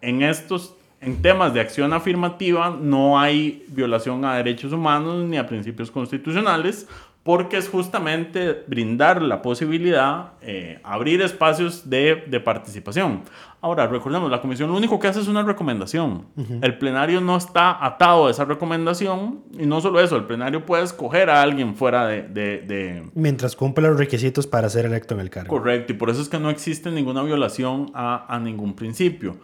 en 0.00 0.22
estos, 0.22 0.74
en 1.00 1.22
temas 1.22 1.54
de 1.54 1.60
acción 1.60 1.92
afirmativa, 1.92 2.76
no 2.80 3.20
hay 3.20 3.64
violación 3.68 4.24
a 4.24 4.36
derechos 4.36 4.72
humanos 4.72 5.24
ni 5.28 5.36
a 5.36 5.46
principios 5.46 5.90
constitucionales, 5.90 6.88
porque 7.28 7.58
es 7.58 7.68
justamente 7.68 8.64
brindar 8.68 9.20
la 9.20 9.42
posibilidad, 9.42 10.32
eh, 10.40 10.80
abrir 10.82 11.20
espacios 11.20 11.90
de, 11.90 12.24
de 12.26 12.40
participación. 12.40 13.20
Ahora, 13.60 13.86
recordemos, 13.86 14.30
la 14.30 14.40
comisión 14.40 14.70
lo 14.70 14.76
único 14.78 14.98
que 14.98 15.08
hace 15.08 15.20
es 15.20 15.28
una 15.28 15.42
recomendación. 15.42 16.24
El 16.62 16.78
plenario 16.78 17.20
no 17.20 17.36
está 17.36 17.84
atado 17.84 18.28
a 18.28 18.30
esa 18.30 18.46
recomendación 18.46 19.40
y 19.58 19.66
no 19.66 19.82
solo 19.82 20.00
eso, 20.00 20.16
el 20.16 20.24
plenario 20.24 20.64
puede 20.64 20.84
escoger 20.84 21.28
a 21.28 21.42
alguien 21.42 21.74
fuera 21.76 22.06
de- 22.06 22.22
de- 22.22 22.58
de, 22.62 23.02
Mientras 23.12 23.54
cumpla 23.56 23.88
los 23.88 23.98
requisitos 23.98 24.46
para 24.46 24.70
ser 24.70 24.86
electo 24.86 25.12
en 25.12 25.20
el 25.20 25.28
cargo. 25.28 25.48
Correcto, 25.50 25.92
y 25.92 25.96
por 25.96 26.08
eso 26.08 26.22
es 26.22 26.30
que 26.30 26.38
no 26.38 26.48
existe 26.48 26.90
ninguna 26.90 27.22
violación 27.22 27.90
a, 27.92 28.24
a 28.34 28.40
ningún 28.40 28.72
principio. 28.74 29.36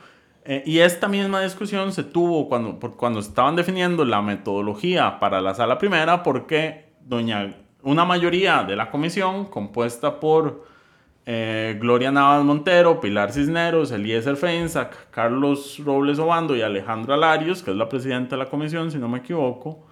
Eh, 0.46 0.62
y 0.64 0.78
esta 0.78 1.06
misma 1.06 1.42
discusión 1.42 1.92
se 1.92 2.02
tuvo 2.02 2.48
cuando, 2.48 2.78
por- 2.80 2.96
cuando 2.96 3.20
estaban 3.20 3.56
definiendo 3.56 4.06
la 4.06 4.22
metodología 4.22 5.18
para 5.20 5.42
la 5.42 5.54
sala 5.54 5.76
primera, 5.76 6.22
porque 6.22 6.94
doña, 7.06 7.54
una 7.84 8.04
mayoría 8.04 8.64
de 8.64 8.76
la 8.76 8.90
comisión, 8.90 9.44
compuesta 9.44 10.18
por 10.18 10.64
eh, 11.26 11.78
Gloria 11.80 12.10
Navas 12.10 12.44
Montero, 12.44 13.00
Pilar 13.00 13.32
Cisneros, 13.32 13.92
Eliezer 13.92 14.36
Feinsack, 14.36 15.10
Carlos 15.10 15.80
Robles 15.84 16.18
Obando 16.18 16.56
y 16.56 16.62
Alejandra 16.62 17.16
Larios, 17.16 17.62
que 17.62 17.70
es 17.70 17.76
la 17.76 17.88
presidenta 17.88 18.36
de 18.36 18.44
la 18.44 18.50
comisión, 18.50 18.90
si 18.90 18.98
no 18.98 19.08
me 19.08 19.18
equivoco, 19.18 19.86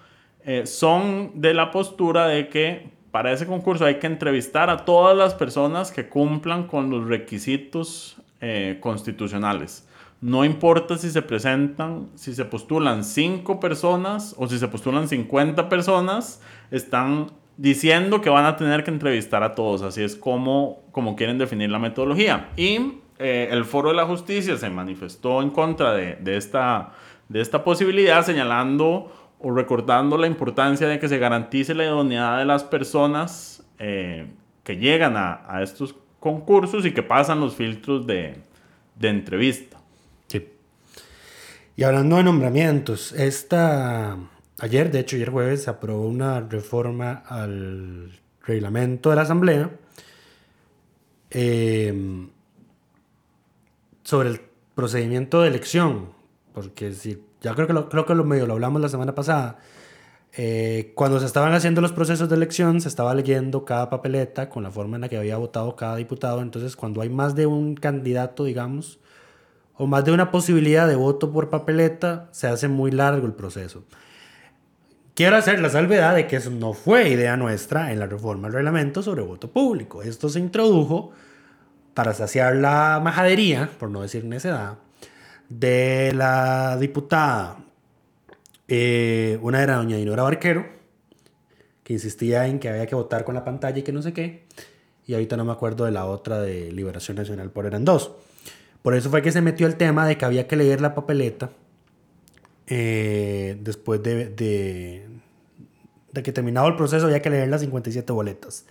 eh, 0.45 0.67
son 0.67 1.33
de 1.35 1.55
la 1.55 1.71
postura 1.71 2.27
de 2.27 2.49
que 2.49 2.91
para 3.11 3.31
ese 3.31 3.47
concurso 3.47 3.85
hay 3.85 3.97
que 3.97 4.07
entrevistar 4.07 4.71
a 4.71 4.85
todas 4.85 5.17
las 5.17 5.35
personas 5.35 5.93
que 5.93 6.09
cumplan 6.09 6.67
con 6.67 6.91
los 6.91 7.07
requisitos 7.07 8.17
eh, 8.41 8.79
constitucionales. 8.81 9.87
No 10.23 10.45
importa 10.45 10.97
si 10.97 11.11
se 11.11 11.21
presentan, 11.21 12.09
si 12.15 12.35
se 12.35 12.45
postulan 12.45 13.05
5 13.05 13.61
personas 13.61 14.35
o 14.39 14.47
si 14.47 14.59
se 14.59 14.69
postulan 14.69 15.09
50 15.09 15.69
personas, 15.69 16.41
están 16.71 17.27
diciendo 17.57 18.21
que 18.21 18.31
van 18.31 18.45
a 18.45 18.57
tener 18.57 18.85
que 18.85 18.91
entrevistar 18.91 19.43
a 19.43 19.55
todos. 19.55 19.83
Así 19.83 20.03
es 20.03 20.17
como, 20.17 20.83
como 20.93 21.17
quieren 21.17 21.39
definir 21.39 21.71
la 21.71 21.79
metodología. 21.79 22.51
Y 22.57 23.01
eh, 23.19 23.49
el 23.51 23.65
Foro 23.65 23.91
de 23.91 23.95
la 23.95 24.07
Justicia 24.07 24.57
se 24.57 24.71
manifestó 24.71 25.43
en 25.43 25.51
contra 25.51 25.93
de, 25.93 26.17
de, 26.17 26.37
esta, 26.37 26.93
de 27.29 27.41
esta 27.41 27.65
posibilidad, 27.65 28.25
señalando 28.25 29.13
o 29.39 29.51
recordando 29.51 30.17
la 30.17 30.27
importancia 30.27 30.87
de 30.87 30.99
que 30.99 31.09
se 31.09 31.19
garantice 31.19 31.75
la 31.75 31.85
idoneidad 31.85 32.39
de 32.39 32.45
las 32.45 32.65
personas 32.65 33.65
eh, 33.79 34.27
que 34.63 34.77
llegan 34.77 35.17
a, 35.17 35.43
a, 35.49 35.63
estos 35.63 35.95
concursos 36.21 36.87
y 36.87 36.93
que 36.93 37.03
pasan 37.03 37.41
los 37.41 37.57
filtros 37.57 38.07
de, 38.07 38.37
de 38.97 39.09
entrevista. 39.09 39.79
Y 41.75 41.85
hablando 41.85 42.17
de 42.17 42.25
nombramientos, 42.25 43.13
esta 43.13 44.19
Ayer, 44.63 44.93
de 44.93 45.01
hecho, 45.01 45.17
ayer 45.17 45.29
jueves 45.29 45.65
se 45.65 45.71
aprobó 45.71 46.07
una 46.07 46.39
reforma 46.39 47.25
al 47.27 48.13
reglamento 48.47 49.11
de 49.11 49.17
la 49.17 49.23
Asamblea 49.23 49.73
eh, 51.31 52.29
sobre 54.05 54.29
el 54.29 54.41
procedimiento 54.77 55.43
de 55.43 55.49
elección, 55.49 56.11
porque 56.55 56.93
si, 56.93 57.21
ya 57.41 57.57
creo 57.57 57.67
que 57.67 57.73
lo, 57.73 57.89
creo 57.89 58.07
que 58.07 58.15
lo 58.15 58.23
medio 58.23 58.47
lo 58.47 58.53
hablamos 58.53 58.81
la 58.81 58.89
semana 58.89 59.17
pasada. 59.17 59.59
Eh, 60.33 60.93
cuando 60.95 61.19
se 61.19 61.27
estaban 61.27 61.53
haciendo 61.55 61.81
los 61.81 61.91
procesos 61.91 62.29
de 62.29 62.37
elección, 62.37 62.81
se 62.81 62.87
estaba 62.87 63.17
leyendo 63.17 63.65
cada 63.65 63.91
papeleta 63.91 64.49
con 64.49 64.63
la 64.63 64.71
forma 64.71 64.97
en 64.97 65.01
la 65.01 65.09
que 65.09 65.17
había 65.17 65.39
votado 65.39 65.75
cada 65.75 65.97
diputado. 65.97 66.41
Entonces, 66.41 66.77
cuando 66.77 67.01
hay 67.01 67.09
más 67.09 67.35
de 67.35 67.47
un 67.47 67.75
candidato, 67.75 68.45
digamos, 68.45 69.01
o 69.77 69.89
más 69.89 70.05
de 70.05 70.13
una 70.13 70.31
posibilidad 70.31 70.87
de 70.87 70.95
voto 70.95 71.33
por 71.33 71.51
papeleta, 71.51 72.29
se 72.31 72.47
hace 72.47 72.69
muy 72.69 72.93
largo 72.93 73.27
el 73.27 73.33
proceso. 73.33 73.83
Quiero 75.23 75.37
hacer 75.37 75.61
la 75.61 75.71
salvedad 75.71 76.17
de 76.17 76.27
que 76.27 76.35
eso 76.35 76.51
no 76.51 76.73
fue 76.73 77.11
idea 77.11 77.37
nuestra 77.37 77.93
en 77.93 78.01
la 78.01 78.09
reforma 78.09 78.49
del 78.49 78.55
reglamento 78.55 79.05
sobre 79.05 79.23
voto 79.23 79.49
público. 79.53 80.03
Esto 80.03 80.29
se 80.29 80.41
introdujo 80.41 81.13
para 81.95 82.13
saciar 82.13 82.57
la 82.57 83.01
majadería, 83.01 83.71
por 83.79 83.89
no 83.89 84.03
decir 84.03 84.25
necedad, 84.25 84.79
de 85.49 86.13
la 86.13 86.77
diputada. 86.77 87.59
Eh, 88.67 89.39
una 89.43 89.63
era 89.63 89.77
doña 89.77 89.97
Dinora 89.97 90.25
Barquero, 90.25 90.67
que 91.85 91.93
insistía 91.93 92.49
en 92.49 92.59
que 92.59 92.69
había 92.69 92.89
que 92.89 92.97
votar 92.97 93.23
con 93.23 93.37
la 93.37 93.45
pantalla 93.45 93.79
y 93.79 93.83
que 93.85 93.93
no 93.93 94.03
sé 94.03 94.13
qué. 94.13 94.49
Y 95.07 95.15
ahorita 95.15 95.37
no 95.37 95.45
me 95.45 95.53
acuerdo 95.53 95.85
de 95.85 95.93
la 95.93 96.07
otra 96.07 96.41
de 96.41 96.73
Liberación 96.73 97.17
Nacional, 97.17 97.51
por 97.51 97.67
eran 97.67 97.85
dos. 97.85 98.11
Por 98.83 98.97
eso 98.97 99.09
fue 99.09 99.23
que 99.23 99.31
se 99.31 99.41
metió 99.41 99.69
el 99.69 99.77
tema 99.77 100.05
de 100.05 100.19
que 100.19 100.25
había 100.25 100.49
que 100.49 100.57
leer 100.57 100.81
la 100.81 100.97
papeleta 100.97 101.51
eh, 102.67 103.57
después 103.61 104.03
de, 104.03 104.29
de, 104.29 105.07
de, 106.13 106.23
que 106.23 106.33
terminado 106.33 106.69
el 106.69 106.77
proceso 106.77 107.07
había 107.07 107.23
que 107.23 107.31
leer 107.31 107.49
las 107.49 107.61
57 107.61 108.13
boletas. 108.13 108.67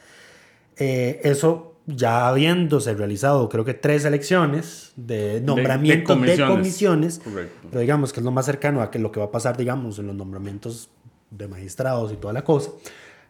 Eh, 0.78 1.22
eso 1.24 1.76
ya 1.88 2.28
habiéndose 2.28 2.94
realizado 2.94 3.50
creo 3.50 3.66
que 3.66 3.74
tres 3.74 4.06
elecciones 4.06 4.94
de 4.96 5.42
nombramiento 5.42 6.16
de, 6.16 6.38
de 6.38 6.48
comisiones, 6.48 7.22
pero 7.70 7.82
digamos 7.82 8.14
que 8.14 8.20
es 8.20 8.24
lo 8.24 8.32
más 8.32 8.46
cercano 8.46 8.82
a 8.82 8.92
que 8.92 9.00
lo 9.00 9.12
que 9.12 9.20
va 9.20 9.28
a 9.28 9.32
pasar 9.32 9.58
digamos 9.58 10.00
en 10.00 10.08
los 10.08 10.16
nombramientos 10.16 10.90
de 11.32 11.48
magistrados 11.48 12.12
y 12.12 12.18
toda 12.18 12.34
la 12.34 12.44
cosa, 12.44 12.72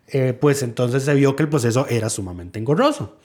eh, 0.07 0.33
pues 0.33 0.63
entonces 0.63 1.03
se 1.03 1.13
vio 1.13 1.35
que 1.35 1.43
el 1.43 1.49
proceso 1.49 1.87
era 1.87 2.09
sumamente 2.09 2.59
engorroso. 2.59 3.15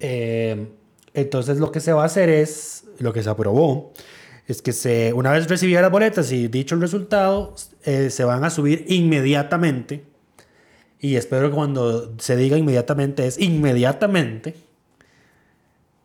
Eh, 0.00 0.68
entonces 1.14 1.58
lo 1.58 1.70
que 1.70 1.80
se 1.80 1.92
va 1.92 2.02
a 2.02 2.06
hacer 2.06 2.28
es, 2.30 2.84
lo 2.98 3.12
que 3.12 3.22
se 3.22 3.28
aprobó, 3.28 3.92
es 4.46 4.62
que 4.62 4.72
se, 4.72 5.12
una 5.12 5.30
vez 5.32 5.48
recibidas 5.48 5.82
las 5.82 5.90
boletas 5.90 6.32
y 6.32 6.48
dicho 6.48 6.74
el 6.74 6.80
resultado, 6.80 7.54
eh, 7.84 8.10
se 8.10 8.24
van 8.24 8.44
a 8.44 8.50
subir 8.50 8.84
inmediatamente. 8.88 10.04
Y 11.00 11.16
espero 11.16 11.48
que 11.48 11.54
cuando 11.54 12.14
se 12.18 12.36
diga 12.36 12.56
inmediatamente 12.56 13.26
es 13.26 13.38
inmediatamente 13.38 14.54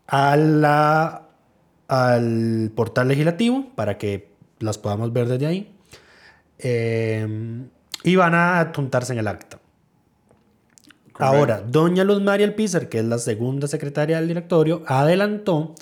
a 0.06 0.36
la, 0.36 1.28
al 1.86 2.72
portal 2.74 3.08
legislativo 3.08 3.68
para 3.74 3.98
que 3.98 4.32
las 4.60 4.78
podamos 4.78 5.12
ver 5.12 5.28
desde 5.28 5.46
ahí. 5.46 5.74
Eh, 6.58 7.66
y 8.04 8.16
van 8.16 8.34
a 8.34 8.60
apuntarse 8.60 9.12
en 9.12 9.18
el 9.18 9.28
acta. 9.28 9.58
Correcto. 11.12 11.36
Ahora, 11.36 11.60
doña 11.60 12.04
Luz 12.04 12.22
María 12.22 12.46
Alpizar, 12.46 12.88
que 12.88 13.00
es 13.00 13.04
la 13.04 13.18
segunda 13.18 13.66
secretaria 13.66 14.18
del 14.18 14.28
directorio, 14.28 14.84
adelantó 14.86 15.74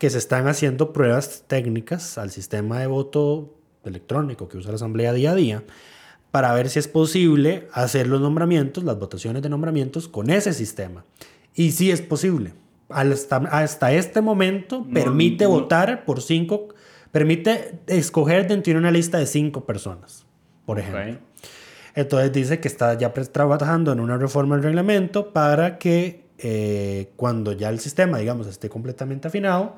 que 0.00 0.08
se 0.08 0.16
están 0.16 0.48
haciendo 0.48 0.94
pruebas 0.94 1.44
técnicas 1.46 2.16
al 2.16 2.30
sistema 2.30 2.80
de 2.80 2.86
voto 2.86 3.54
electrónico 3.84 4.48
que 4.48 4.56
usa 4.56 4.70
la 4.70 4.76
Asamblea 4.76 5.12
día 5.12 5.32
a 5.32 5.34
día 5.34 5.62
para 6.30 6.54
ver 6.54 6.70
si 6.70 6.78
es 6.78 6.88
posible 6.88 7.68
hacer 7.74 8.06
los 8.06 8.18
nombramientos, 8.18 8.82
las 8.82 8.98
votaciones 8.98 9.42
de 9.42 9.50
nombramientos 9.50 10.08
con 10.08 10.30
ese 10.30 10.54
sistema. 10.54 11.04
Y 11.54 11.72
sí 11.72 11.90
es 11.90 12.00
posible. 12.00 12.54
Hasta, 12.88 13.36
hasta 13.36 13.92
este 13.92 14.22
momento 14.22 14.86
no, 14.88 14.94
permite 14.94 15.44
no. 15.44 15.50
votar 15.50 16.06
por 16.06 16.22
cinco, 16.22 16.68
permite 17.12 17.78
escoger 17.86 18.48
dentro 18.48 18.72
de 18.72 18.78
una 18.78 18.90
lista 18.90 19.18
de 19.18 19.26
cinco 19.26 19.66
personas, 19.66 20.24
por 20.64 20.78
ejemplo. 20.78 21.02
Okay. 21.02 21.18
Entonces 21.94 22.32
dice 22.32 22.58
que 22.58 22.68
está 22.68 22.96
ya 22.96 23.12
trabajando 23.12 23.92
en 23.92 24.00
una 24.00 24.16
reforma 24.16 24.54
del 24.54 24.64
reglamento 24.64 25.34
para 25.34 25.76
que 25.76 26.24
eh, 26.38 27.10
cuando 27.16 27.52
ya 27.52 27.68
el 27.68 27.80
sistema, 27.80 28.16
digamos, 28.16 28.46
esté 28.46 28.70
completamente 28.70 29.28
afinado, 29.28 29.76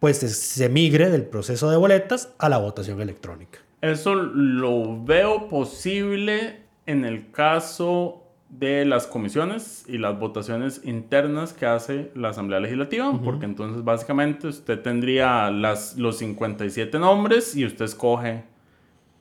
pues 0.00 0.18
se 0.18 0.68
migre 0.68 1.10
del 1.10 1.24
proceso 1.24 1.70
de 1.70 1.76
boletas 1.76 2.34
a 2.38 2.48
la 2.48 2.58
votación 2.58 3.00
electrónica. 3.00 3.58
Eso 3.80 4.14
lo 4.14 5.04
veo 5.04 5.48
posible 5.48 6.62
en 6.86 7.04
el 7.04 7.30
caso 7.30 8.24
de 8.48 8.84
las 8.86 9.06
comisiones 9.06 9.84
y 9.88 9.98
las 9.98 10.18
votaciones 10.18 10.80
internas 10.84 11.52
que 11.52 11.66
hace 11.66 12.10
la 12.14 12.30
Asamblea 12.30 12.60
Legislativa, 12.60 13.10
uh 13.10 13.14
-huh. 13.14 13.24
porque 13.24 13.44
entonces 13.44 13.84
básicamente 13.84 14.46
usted 14.48 14.80
tendría 14.80 15.50
las, 15.50 15.96
los 15.96 16.18
57 16.18 16.98
nombres 16.98 17.54
y 17.54 17.66
usted 17.66 17.84
escoge 17.84 18.44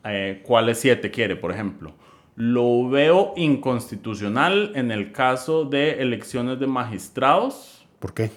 eh, 0.06 0.42
cuáles 0.46 0.80
7 0.80 1.12
quiere, 1.12 1.36
por 1.36 1.52
ejemplo. 1.52 1.94
Lo 2.36 2.88
veo 2.88 3.34
inconstitucional 3.36 4.72
en 4.76 4.92
el 4.92 5.12
caso 5.12 5.66
de 5.66 6.02
elecciones 6.02 6.60
de 6.60 6.68
magistrados. 6.68 7.86
¿Por 8.00 8.14
qué? 8.14 8.32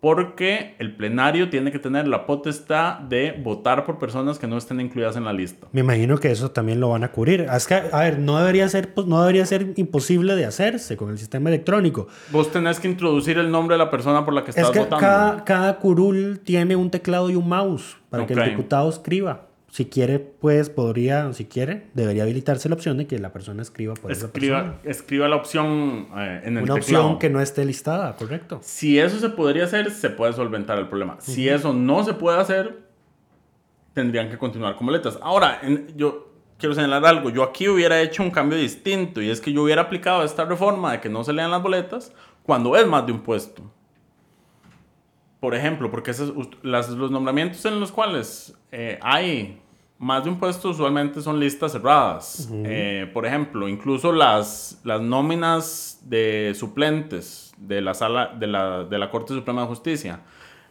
Porque 0.00 0.76
el 0.78 0.94
plenario 0.94 1.48
tiene 1.48 1.72
que 1.72 1.78
tener 1.78 2.06
la 2.06 2.26
potestad 2.26 2.98
de 3.00 3.32
votar 3.42 3.84
por 3.84 3.98
personas 3.98 4.38
que 4.38 4.46
no 4.46 4.58
estén 4.58 4.80
incluidas 4.80 5.16
en 5.16 5.24
la 5.24 5.32
lista. 5.32 5.68
Me 5.72 5.80
imagino 5.80 6.18
que 6.18 6.30
eso 6.30 6.50
también 6.50 6.80
lo 6.80 6.90
van 6.90 7.02
a 7.02 7.12
cubrir. 7.12 7.46
Es 7.52 7.66
que, 7.66 7.74
a 7.74 8.00
ver, 8.00 8.18
no 8.18 8.38
debería 8.38 8.68
ser, 8.68 8.92
pues, 8.94 9.06
no 9.06 9.20
debería 9.20 9.46
ser 9.46 9.72
imposible 9.76 10.36
de 10.36 10.44
hacerse 10.44 10.96
con 10.96 11.10
el 11.10 11.18
sistema 11.18 11.48
electrónico. 11.48 12.08
Vos 12.30 12.52
tenés 12.52 12.78
que 12.78 12.88
introducir 12.88 13.38
el 13.38 13.50
nombre 13.50 13.74
de 13.74 13.78
la 13.78 13.90
persona 13.90 14.24
por 14.24 14.34
la 14.34 14.44
que 14.44 14.50
estás 14.50 14.66
es 14.66 14.70
que 14.70 14.78
votando. 14.80 15.00
Cada, 15.00 15.44
cada 15.44 15.78
curul 15.78 16.40
tiene 16.44 16.76
un 16.76 16.90
teclado 16.90 17.30
y 17.30 17.36
un 17.36 17.48
mouse 17.48 17.96
para 18.10 18.24
okay. 18.24 18.36
que 18.36 18.42
el 18.42 18.50
diputado 18.50 18.88
escriba. 18.90 19.46
Si 19.76 19.84
quiere, 19.84 20.18
pues 20.20 20.70
podría, 20.70 21.30
si 21.34 21.44
quiere, 21.44 21.88
debería 21.92 22.22
habilitarse 22.22 22.66
la 22.70 22.76
opción 22.76 22.96
de 22.96 23.06
que 23.06 23.18
la 23.18 23.34
persona 23.34 23.60
escriba 23.60 23.92
por 23.92 24.10
escriba, 24.10 24.60
esa 24.60 24.72
persona. 24.72 24.90
Escriba 24.90 25.28
la 25.28 25.36
opción 25.36 26.08
eh, 26.16 26.40
en 26.44 26.56
el 26.56 26.62
Una 26.62 26.76
teclado. 26.76 27.04
opción 27.04 27.18
que 27.18 27.28
no 27.28 27.42
esté 27.42 27.62
listada, 27.66 28.16
correcto. 28.16 28.58
Si 28.62 28.98
eso 28.98 29.20
se 29.20 29.28
podría 29.28 29.64
hacer, 29.64 29.90
se 29.90 30.08
puede 30.08 30.32
solventar 30.32 30.78
el 30.78 30.88
problema. 30.88 31.16
Uh 31.16 31.16
-huh. 31.18 31.20
Si 31.20 31.46
eso 31.50 31.74
no 31.74 32.02
se 32.04 32.14
puede 32.14 32.40
hacer, 32.40 32.84
tendrían 33.92 34.30
que 34.30 34.38
continuar 34.38 34.76
con 34.76 34.86
boletas. 34.86 35.18
Ahora, 35.20 35.60
en, 35.62 35.94
yo 35.94 36.32
quiero 36.56 36.74
señalar 36.74 37.04
algo. 37.04 37.28
Yo 37.28 37.42
aquí 37.42 37.68
hubiera 37.68 38.00
hecho 38.00 38.22
un 38.22 38.30
cambio 38.30 38.56
distinto 38.56 39.20
y 39.20 39.28
es 39.28 39.42
que 39.42 39.52
yo 39.52 39.62
hubiera 39.62 39.82
aplicado 39.82 40.24
esta 40.24 40.46
reforma 40.46 40.92
de 40.92 41.00
que 41.02 41.10
no 41.10 41.22
se 41.22 41.34
lean 41.34 41.50
las 41.50 41.62
boletas 41.62 42.14
cuando 42.44 42.74
es 42.76 42.86
más 42.86 43.04
de 43.04 43.12
un 43.12 43.20
puesto. 43.20 43.62
Por 45.38 45.54
ejemplo, 45.54 45.90
porque 45.90 46.12
esos, 46.12 46.32
las, 46.62 46.88
los 46.88 47.10
nombramientos 47.10 47.62
en 47.66 47.78
los 47.78 47.92
cuales 47.92 48.56
eh, 48.72 48.98
hay 49.02 49.60
más 49.98 50.24
de 50.24 50.30
un 50.30 50.38
puesto 50.38 50.70
usualmente 50.70 51.20
son 51.22 51.40
listas 51.40 51.72
cerradas. 51.72 52.48
Uh 52.50 52.54
-huh. 52.56 52.62
eh, 52.66 53.10
por 53.12 53.24
ejemplo, 53.26 53.68
incluso 53.68 54.12
las, 54.12 54.80
las 54.84 55.00
nóminas 55.00 56.00
de 56.04 56.52
suplentes 56.54 57.54
de 57.56 57.80
la, 57.80 57.94
sala, 57.94 58.34
de, 58.38 58.46
la, 58.46 58.84
de 58.84 58.98
la 58.98 59.10
Corte 59.10 59.34
Suprema 59.34 59.62
de 59.62 59.68
Justicia. 59.68 60.20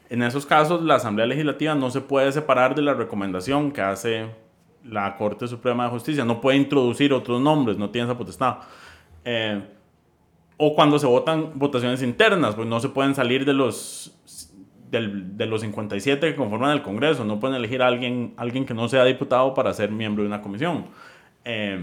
En 0.09 0.21
esos 0.21 0.45
casos, 0.45 0.83
la 0.83 0.95
Asamblea 0.95 1.25
Legislativa 1.25 1.73
no 1.73 1.89
se 1.89 2.01
puede 2.01 2.31
separar 2.31 2.75
de 2.75 2.83
la 2.83 2.93
recomendación 2.93 3.71
que 3.71 3.81
hace 3.81 4.27
la 4.83 5.15
Corte 5.15 5.47
Suprema 5.47 5.85
de 5.85 5.89
Justicia. 5.89 6.23
No 6.23 6.39
puede 6.39 6.57
introducir 6.57 7.11
otros 7.11 7.41
nombres, 7.41 7.77
no 7.77 7.89
tiene 7.89 8.07
esa 8.07 8.17
potestad. 8.17 8.57
Eh, 9.23 9.61
o 10.57 10.75
cuando 10.75 10.99
se 10.99 11.07
votan 11.07 11.51
votaciones 11.55 12.01
internas, 12.01 12.55
pues 12.55 12.67
no 12.67 12.79
se 12.79 12.89
pueden 12.89 13.15
salir 13.15 13.45
de 13.45 13.53
los, 13.53 14.15
del, 14.95 15.37
de 15.37 15.45
los 15.45 15.61
57 15.61 16.31
que 16.31 16.35
conforman 16.35 16.71
el 16.71 16.81
Congreso, 16.81 17.23
no 17.25 17.39
pueden 17.39 17.55
elegir 17.55 17.81
a 17.81 17.87
alguien, 17.87 18.33
alguien 18.37 18.65
que 18.65 18.73
no 18.73 18.87
sea 18.87 19.03
diputado 19.05 19.53
para 19.53 19.73
ser 19.73 19.91
miembro 19.91 20.23
de 20.23 20.27
una 20.27 20.41
comisión. 20.41 20.85
Eh, 21.43 21.79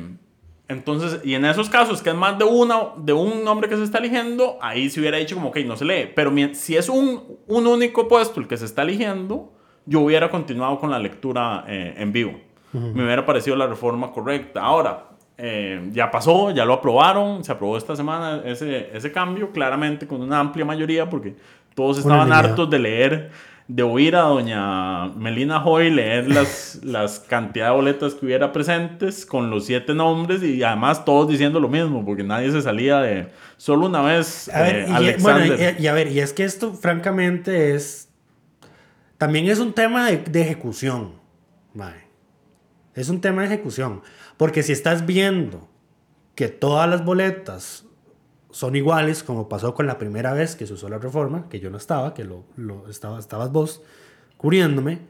entonces, 0.69 1.21
y 1.25 1.35
en 1.35 1.45
esos 1.45 1.69
casos, 1.69 2.03
que 2.03 2.11
es 2.11 2.17
más 2.17 2.39
de, 2.39 2.45
una, 2.45 2.77
de 2.97 3.13
un 3.13 3.45
nombre 3.45 3.69
que 3.69 3.77
se 3.77 3.85
está 3.85 3.99
eligiendo, 3.99 4.59
ahí 4.61 4.89
se 4.89 5.01
hubiera 5.01 5.19
dicho 5.19 5.35
como, 5.37 5.49
ok, 5.49 5.59
no 5.67 5.77
se 5.77 5.85
lee. 5.85 6.11
Pero 6.15 6.33
si 6.55 6.77
es 6.77 6.89
un, 6.89 7.39
un 7.47 7.67
único 7.67 8.09
puesto 8.09 8.41
el 8.41 8.49
que 8.49 8.57
se 8.57 8.65
está 8.65 8.83
eligiendo, 8.83 9.53
yo 9.85 10.01
hubiera 10.01 10.31
continuado 10.31 10.79
con 10.79 10.91
la 10.91 10.99
lectura 10.99 11.65
eh, 11.69 11.95
en 11.97 12.13
vivo. 12.13 12.41
Me 12.73 13.05
hubiera 13.05 13.27
parecido 13.27 13.55
la 13.55 13.67
reforma 13.67 14.13
correcta. 14.13 14.63
Ahora, 14.63 15.11
eh, 15.37 15.91
ya 15.93 16.11
pasó, 16.11 16.53
ya 16.53 16.65
lo 16.65 16.73
aprobaron, 16.73 17.45
se 17.45 17.53
aprobó 17.53 17.77
esta 17.77 17.95
semana 17.95 18.41
ese, 18.47 18.89
ese 18.97 19.13
cambio, 19.13 19.51
claramente 19.51 20.07
con 20.07 20.23
una 20.23 20.41
amplia 20.41 20.65
mayoría, 20.65 21.11
porque 21.11 21.37
todos 21.75 21.99
estaban 21.99 22.33
hartos 22.33 22.69
de 22.71 22.79
leer 22.79 23.31
de 23.69 23.83
oír 23.83 24.17
a 24.17 24.23
doña 24.23 25.09
Melina 25.17 25.65
Hoy 25.65 25.91
leer 25.91 26.29
las, 26.29 26.81
las 26.83 27.21
cantidad 27.21 27.67
de 27.67 27.73
boletas 27.73 28.15
que 28.15 28.27
hubiera 28.27 28.53
presentes 28.53 29.25
con 29.25 29.51
los 29.51 29.67
siete 29.67 29.95
nombres 29.95 30.43
y 30.43 30.63
además 30.63 31.05
todos 31.05 31.29
diciendo 31.29 31.61
lo 31.61 31.69
mismo, 31.69 32.05
porque 32.05 32.23
nadie 32.23 32.51
se 32.51 32.61
salía 32.61 33.01
de 33.01 33.29
solo 33.57 33.87
una 33.87 34.03
vez. 34.03 34.51
A 34.53 34.63
ver, 34.63 34.77
eh, 34.77 35.17
y, 35.19 35.23
bueno, 35.23 35.55
y, 35.79 35.87
a 35.87 35.93
ver, 35.93 36.09
y 36.09 36.21
es 36.21 36.33
que 36.33 36.45
esto 36.45 36.75
francamente 36.75 37.75
es, 37.75 38.09
también 39.17 39.47
es 39.49 39.59
un 39.59 39.73
tema 39.73 40.11
de, 40.11 40.41
ejecución, 40.41 41.13
es 42.95 43.09
un 43.09 43.21
tema 43.21 43.43
de 43.43 43.49
ejecución, 43.49 44.03
porque 44.37 44.63
si 44.63 44.73
estás 44.73 45.07
viendo 45.07 45.69
que 46.35 46.49
todas 46.49 46.89
las 46.91 47.05
boletas 47.05 47.87
son 48.53 48.77
iguales, 48.77 49.23
como 49.23 49.49
pasó 49.49 49.75
con 49.75 49.87
la 49.87 49.99
primera 49.99 50.33
vez 50.33 50.55
que 50.55 50.67
se 50.67 50.75
usó 50.75 50.89
la 50.89 50.99
reforma, 50.99 51.49
que 51.49 51.59
yo 51.59 51.71
no 51.71 51.79
estaba, 51.79 52.15
que 52.15 52.25
lo, 52.25 52.45
lo 52.57 52.89
estaba, 52.89 53.19
estabas 53.19 53.51
vos 53.51 53.83
cubriéndome, 54.37 55.01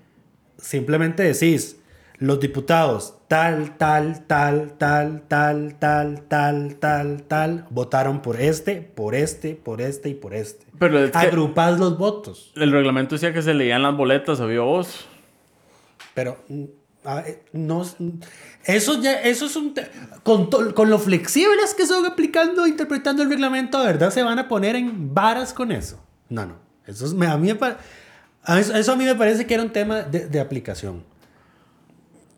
simplemente 0.58 1.22
decís, 1.22 1.78
los 2.18 2.38
diputados 2.38 3.14
tal, 3.26 3.76
tal, 3.78 4.26
tal, 4.26 4.76
tal, 4.78 5.22
tal, 5.26 5.78
tal, 5.78 6.22
tal, 6.28 6.76
tal, 6.76 7.22
tal, 7.22 7.66
votaron 7.70 8.22
por 8.22 8.40
este, 8.40 8.82
por 8.82 9.14
este, 9.14 9.54
por 9.54 9.80
este 9.80 10.10
y 10.10 10.14
por 10.14 10.34
este. 10.34 10.66
Pero 10.78 10.98
Agrupás 11.14 11.80
los 11.80 11.98
votos. 11.98 12.52
El 12.54 12.70
reglamento 12.70 13.14
decía 13.14 13.32
que 13.32 13.42
se 13.42 13.54
leían 13.54 13.82
las 13.82 13.96
boletas, 13.96 14.40
había 14.40 14.60
vos. 14.60 15.06
Pero 16.14 16.36
no, 17.52 17.84
eso 18.64 19.00
ya, 19.00 19.20
eso 19.22 19.46
es 19.46 19.56
un... 19.56 19.74
Con, 20.22 20.48
con 20.48 20.90
lo 20.90 20.98
flexibles 20.98 21.74
que 21.74 21.86
son 21.86 22.06
aplicando, 22.06 22.66
interpretando 22.66 23.22
el 23.22 23.28
reglamento, 23.28 23.82
¿verdad? 23.82 24.10
Se 24.10 24.22
van 24.22 24.38
a 24.38 24.48
poner 24.48 24.76
en 24.76 25.12
varas 25.12 25.52
con 25.52 25.72
eso. 25.72 26.00
No, 26.28 26.46
no. 26.46 26.56
Eso, 26.86 27.06
es, 27.06 27.12
a, 27.12 27.36
mí 27.36 27.52
me, 27.52 28.78
eso, 28.78 28.92
a 28.92 28.96
mí 28.96 29.04
me 29.04 29.14
parece 29.14 29.46
que 29.46 29.54
era 29.54 29.62
un 29.62 29.70
tema 29.70 30.02
de, 30.02 30.28
de 30.28 30.40
aplicación. 30.40 31.04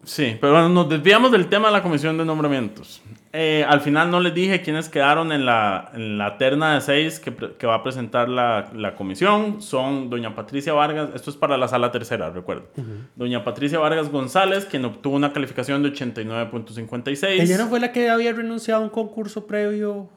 Sí, 0.05 0.37
pero 0.41 0.53
bueno, 0.53 0.69
nos 0.69 0.89
desviamos 0.89 1.33
del 1.33 1.49
tema 1.49 1.69
de 1.69 1.73
la 1.73 1.83
comisión 1.83 2.17
de 2.19 2.25
nombramientos. 2.25 3.03
Eh, 3.37 3.65
al 3.69 3.81
final 3.81 4.13
no 4.13 4.21
les 4.21 4.33
dije 4.33 4.63
quiénes 4.63 4.89
quedaron 4.89 5.33
en 5.33 5.45
la, 5.45 5.91
en 5.93 6.19
la 6.19 6.39
terna 6.39 6.75
de 6.75 6.81
seis 6.81 7.19
que, 7.19 7.35
que 7.35 7.67
va 7.67 7.75
a 7.75 7.83
presentar 7.83 8.29
la, 8.29 8.71
la, 8.73 8.95
comisión. 8.95 9.61
Son 9.61 10.09
doña 10.09 10.37
Patricia 10.37 10.73
Vargas, 10.73 11.11
esto 11.17 11.31
es 11.31 11.37
para 11.37 11.59
la 11.59 11.67
sala 11.67 11.91
tercera, 11.91 12.31
recuerdo. 12.31 12.69
Doña 13.17 13.43
Patricia 13.43 13.81
Vargas 13.81 14.09
González, 14.09 14.67
quien 14.67 14.85
obtuvo 14.85 15.17
una 15.17 15.33
calificación 15.33 15.83
de 15.83 15.93
89.56. 15.93 17.27
¿Ella 17.41 17.59
no 17.59 17.67
fue 17.67 17.81
la 17.81 17.91
que 17.91 18.09
había 18.09 18.33
renunciado 18.33 18.83
a 18.83 18.85
un 18.85 18.91
concurso 18.91 19.49
previo? 19.49 20.09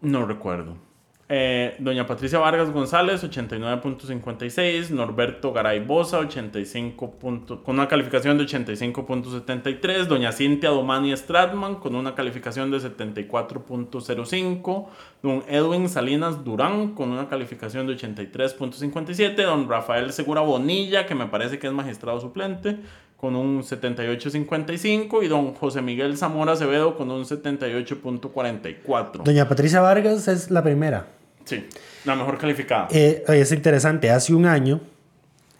No 0.00 0.24
recuerdo. 0.24 0.78
Eh, 1.26 1.76
doña 1.78 2.06
Patricia 2.06 2.38
Vargas 2.38 2.70
González, 2.70 3.24
89.56. 3.24 4.90
Norberto 4.90 5.54
Garay 5.54 5.80
Bosa, 5.80 6.18
85. 6.18 7.14
con 7.18 7.46
una 7.66 7.88
calificación 7.88 8.36
de 8.36 8.44
85.73. 8.44 10.04
Doña 10.04 10.32
Cintia 10.32 10.68
Domani 10.70 11.16
Stratman, 11.16 11.76
con 11.76 11.94
una 11.94 12.14
calificación 12.14 12.70
de 12.70 12.76
74.05. 12.78 14.86
Don 15.22 15.42
Edwin 15.48 15.88
Salinas 15.88 16.44
Durán, 16.44 16.94
con 16.94 17.10
una 17.10 17.26
calificación 17.28 17.86
de 17.86 17.96
83.57. 17.96 19.36
Don 19.36 19.66
Rafael 19.68 20.12
Segura 20.12 20.42
Bonilla, 20.42 21.06
que 21.06 21.14
me 21.14 21.24
parece 21.26 21.58
que 21.58 21.68
es 21.68 21.72
magistrado 21.72 22.20
suplente, 22.20 22.80
con 23.24 23.36
un 23.36 23.62
78.55 23.62 25.24
y 25.24 25.28
don 25.28 25.54
José 25.54 25.80
Miguel 25.80 26.18
Zamora 26.18 26.52
Acevedo 26.52 26.94
con 26.94 27.10
un 27.10 27.24
78.44. 27.24 29.22
Doña 29.24 29.48
Patricia 29.48 29.80
Vargas 29.80 30.28
es 30.28 30.50
la 30.50 30.62
primera. 30.62 31.06
Sí, 31.46 31.66
la 32.04 32.16
mejor 32.16 32.36
calificada. 32.36 32.88
Eh, 32.90 33.24
es 33.28 33.50
interesante, 33.50 34.10
hace 34.10 34.34
un 34.34 34.44
año 34.44 34.82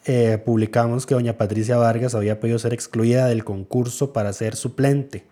eh, 0.05 0.37
publicamos 0.45 1.07
que 1.07 1.15
doña 1.15 1.39
Patricia 1.39 1.75
Vargas 1.77 2.13
había 2.13 2.39
podido 2.39 2.59
ser 2.59 2.71
excluida 2.71 3.25
del 3.25 3.43
concurso 3.43 4.13
para 4.13 4.31
ser 4.31 4.55
suplente 4.55 5.25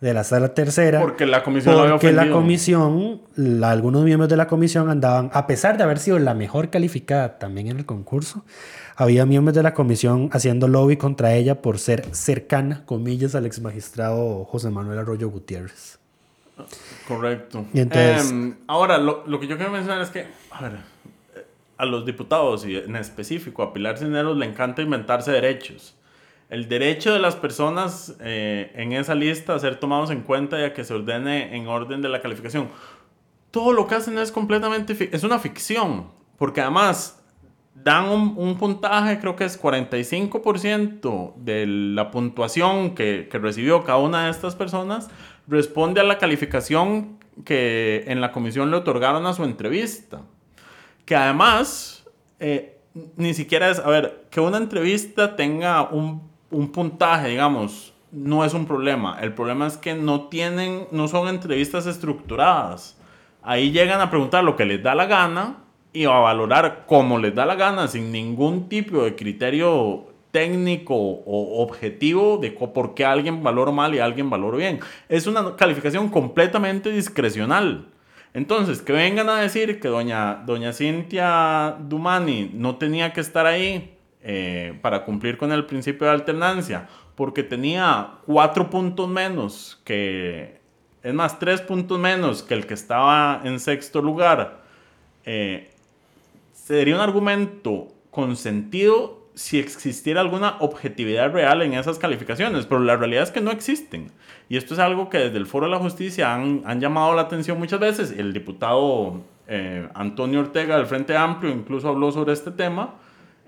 de 0.00 0.12
la 0.12 0.24
sala 0.24 0.52
tercera. 0.52 1.00
Porque 1.00 1.26
la 1.26 1.44
comisión 1.44 1.90
Porque 1.90 2.10
la 2.10 2.28
comisión, 2.28 3.20
algunos 3.62 4.02
miembros 4.02 4.28
de 4.28 4.36
la 4.36 4.48
comisión 4.48 4.90
andaban, 4.90 5.30
a 5.32 5.46
pesar 5.46 5.76
de 5.76 5.84
haber 5.84 6.00
sido 6.00 6.18
la 6.18 6.34
mejor 6.34 6.70
calificada 6.70 7.38
también 7.38 7.68
en 7.68 7.78
el 7.78 7.86
concurso, 7.86 8.44
había 9.02 9.26
miembros 9.26 9.54
de 9.54 9.62
la 9.62 9.74
comisión 9.74 10.30
haciendo 10.32 10.68
lobby 10.68 10.96
contra 10.96 11.34
ella 11.34 11.60
por 11.60 11.78
ser 11.78 12.14
cercana, 12.14 12.84
comillas, 12.86 13.34
al 13.34 13.46
ex 13.46 13.60
magistrado 13.60 14.44
José 14.44 14.70
Manuel 14.70 14.98
Arroyo 14.98 15.28
Gutiérrez. 15.28 15.98
Correcto. 17.08 17.64
Em, 17.74 18.56
ahora, 18.66 18.98
lo, 18.98 19.24
lo, 19.26 19.40
que 19.40 19.46
yo 19.46 19.56
quiero 19.56 19.72
mencionar 19.72 20.00
es 20.02 20.10
que, 20.10 20.26
a 20.50 20.62
ver, 20.62 20.78
a 21.76 21.84
los 21.84 22.06
diputados 22.06 22.64
y 22.64 22.76
en 22.76 22.96
específico 22.96 23.62
a 23.62 23.72
Pilar 23.72 23.98
Cisneros 23.98 24.36
le 24.36 24.46
encanta 24.46 24.82
inventarse 24.82 25.32
derechos 25.32 25.96
el 26.52 26.68
derecho 26.68 27.14
de 27.14 27.18
las 27.18 27.34
personas 27.34 28.14
eh, 28.20 28.70
en 28.74 28.92
esa 28.92 29.14
lista 29.14 29.54
a 29.54 29.58
ser 29.58 29.80
tomados 29.80 30.10
en 30.10 30.20
cuenta 30.20 30.60
y 30.60 30.64
a 30.64 30.74
que 30.74 30.84
se 30.84 30.92
ordene 30.92 31.56
en 31.56 31.66
orden 31.66 32.02
de 32.02 32.10
la 32.10 32.20
calificación. 32.20 32.68
Todo 33.50 33.72
lo 33.72 33.86
que 33.86 33.94
hacen 33.94 34.18
es 34.18 34.30
completamente, 34.30 35.08
es 35.10 35.24
una 35.24 35.38
ficción, 35.38 36.08
porque 36.36 36.60
además 36.60 37.21
dan 37.74 38.08
un, 38.08 38.58
puntaje, 38.58 39.18
creo 39.18 39.36
que 39.36 39.44
es 39.44 39.60
45% 39.60 41.34
de 41.36 41.66
la 41.66 42.10
puntuación 42.10 42.94
que, 42.94 43.28
que, 43.30 43.38
recibió 43.38 43.82
cada 43.84 43.98
una 43.98 44.24
de 44.24 44.30
estas 44.30 44.54
personas, 44.54 45.08
responde 45.48 46.00
a 46.00 46.04
la 46.04 46.18
calificación 46.18 47.18
que 47.44 48.04
en 48.06 48.20
la 48.20 48.30
comisión 48.32 48.70
le 48.70 48.76
otorgaron 48.76 49.26
a 49.26 49.32
su 49.32 49.44
entrevista. 49.44 50.22
Que 51.04 51.16
además, 51.16 52.08
eh, 52.38 52.78
ni 53.16 53.34
siquiera 53.34 53.70
es, 53.70 53.78
a 53.78 53.88
ver, 53.88 54.26
que 54.30 54.40
una 54.40 54.58
entrevista 54.58 55.34
tenga 55.34 55.82
un 55.82 56.32
un 56.52 56.70
puntaje, 56.70 57.28
digamos, 57.28 57.92
no 58.12 58.44
es 58.44 58.54
un 58.54 58.66
problema. 58.66 59.18
El 59.20 59.32
problema 59.34 59.66
es 59.66 59.76
que 59.76 59.94
no 59.94 60.28
tienen, 60.28 60.86
no 60.92 61.08
son 61.08 61.28
entrevistas 61.28 61.86
estructuradas. 61.86 62.96
Ahí 63.42 63.72
llegan 63.72 64.00
a 64.00 64.10
preguntar 64.10 64.44
lo 64.44 64.54
que 64.54 64.66
les 64.66 64.82
da 64.82 64.94
la 64.94 65.06
gana 65.06 65.64
y 65.92 66.04
a 66.04 66.10
valorar 66.10 66.84
como 66.86 67.18
les 67.18 67.34
da 67.34 67.46
la 67.46 67.54
gana, 67.54 67.88
sin 67.88 68.12
ningún 68.12 68.68
tipo 68.68 69.04
de 69.04 69.14
criterio 69.14 70.06
técnico 70.30 70.94
o 70.94 71.62
objetivo 71.62 72.38
de 72.38 72.50
por 72.50 72.94
qué 72.94 73.04
alguien 73.04 73.42
valora 73.42 73.70
mal 73.70 73.94
y 73.94 73.98
alguien 73.98 74.30
valora 74.30 74.56
bien. 74.56 74.80
Es 75.08 75.26
una 75.26 75.56
calificación 75.56 76.08
completamente 76.08 76.90
discrecional. 76.90 77.86
Entonces, 78.34 78.80
que 78.80 78.94
vengan 78.94 79.28
a 79.28 79.40
decir 79.40 79.78
que 79.78 79.88
doña, 79.88 80.42
doña 80.46 80.72
Cintia 80.72 81.76
Dumani 81.78 82.50
no 82.54 82.76
tenía 82.76 83.12
que 83.12 83.20
estar 83.20 83.44
ahí 83.44 83.94
eh, 84.22 84.78
para 84.80 85.04
cumplir 85.04 85.36
con 85.36 85.52
el 85.52 85.66
principio 85.66 86.06
de 86.06 86.14
alternancia, 86.14 86.88
porque 87.14 87.42
tenía 87.42 88.12
cuatro 88.24 88.70
puntos 88.70 89.06
menos 89.08 89.82
que, 89.84 90.60
es 91.02 91.12
más, 91.12 91.38
tres 91.38 91.60
puntos 91.60 91.98
menos 91.98 92.42
que 92.42 92.54
el 92.54 92.66
que 92.66 92.72
estaba 92.72 93.42
en 93.44 93.60
sexto 93.60 94.00
lugar, 94.00 94.62
eh, 95.24 95.71
sería 96.64 96.94
un 96.94 97.00
argumento 97.00 97.88
con 98.10 98.36
sentido 98.36 99.22
si 99.34 99.58
existiera 99.58 100.20
alguna 100.20 100.56
objetividad 100.60 101.32
real 101.32 101.62
en 101.62 101.72
esas 101.72 101.98
calificaciones, 101.98 102.66
pero 102.66 102.80
la 102.80 102.96
realidad 102.96 103.22
es 103.22 103.30
que 103.30 103.40
no 103.40 103.50
existen. 103.50 104.12
Y 104.48 104.58
esto 104.58 104.74
es 104.74 104.80
algo 104.80 105.08
que 105.08 105.18
desde 105.18 105.38
el 105.38 105.46
Foro 105.46 105.66
de 105.66 105.72
la 105.72 105.78
Justicia 105.78 106.34
han, 106.34 106.62
han 106.66 106.80
llamado 106.80 107.14
la 107.14 107.22
atención 107.22 107.58
muchas 107.58 107.80
veces. 107.80 108.12
El 108.12 108.32
diputado 108.32 109.22
eh, 109.48 109.88
Antonio 109.94 110.40
Ortega 110.40 110.76
del 110.76 110.86
Frente 110.86 111.16
Amplio 111.16 111.50
incluso 111.50 111.88
habló 111.88 112.12
sobre 112.12 112.34
este 112.34 112.50
tema 112.50 112.94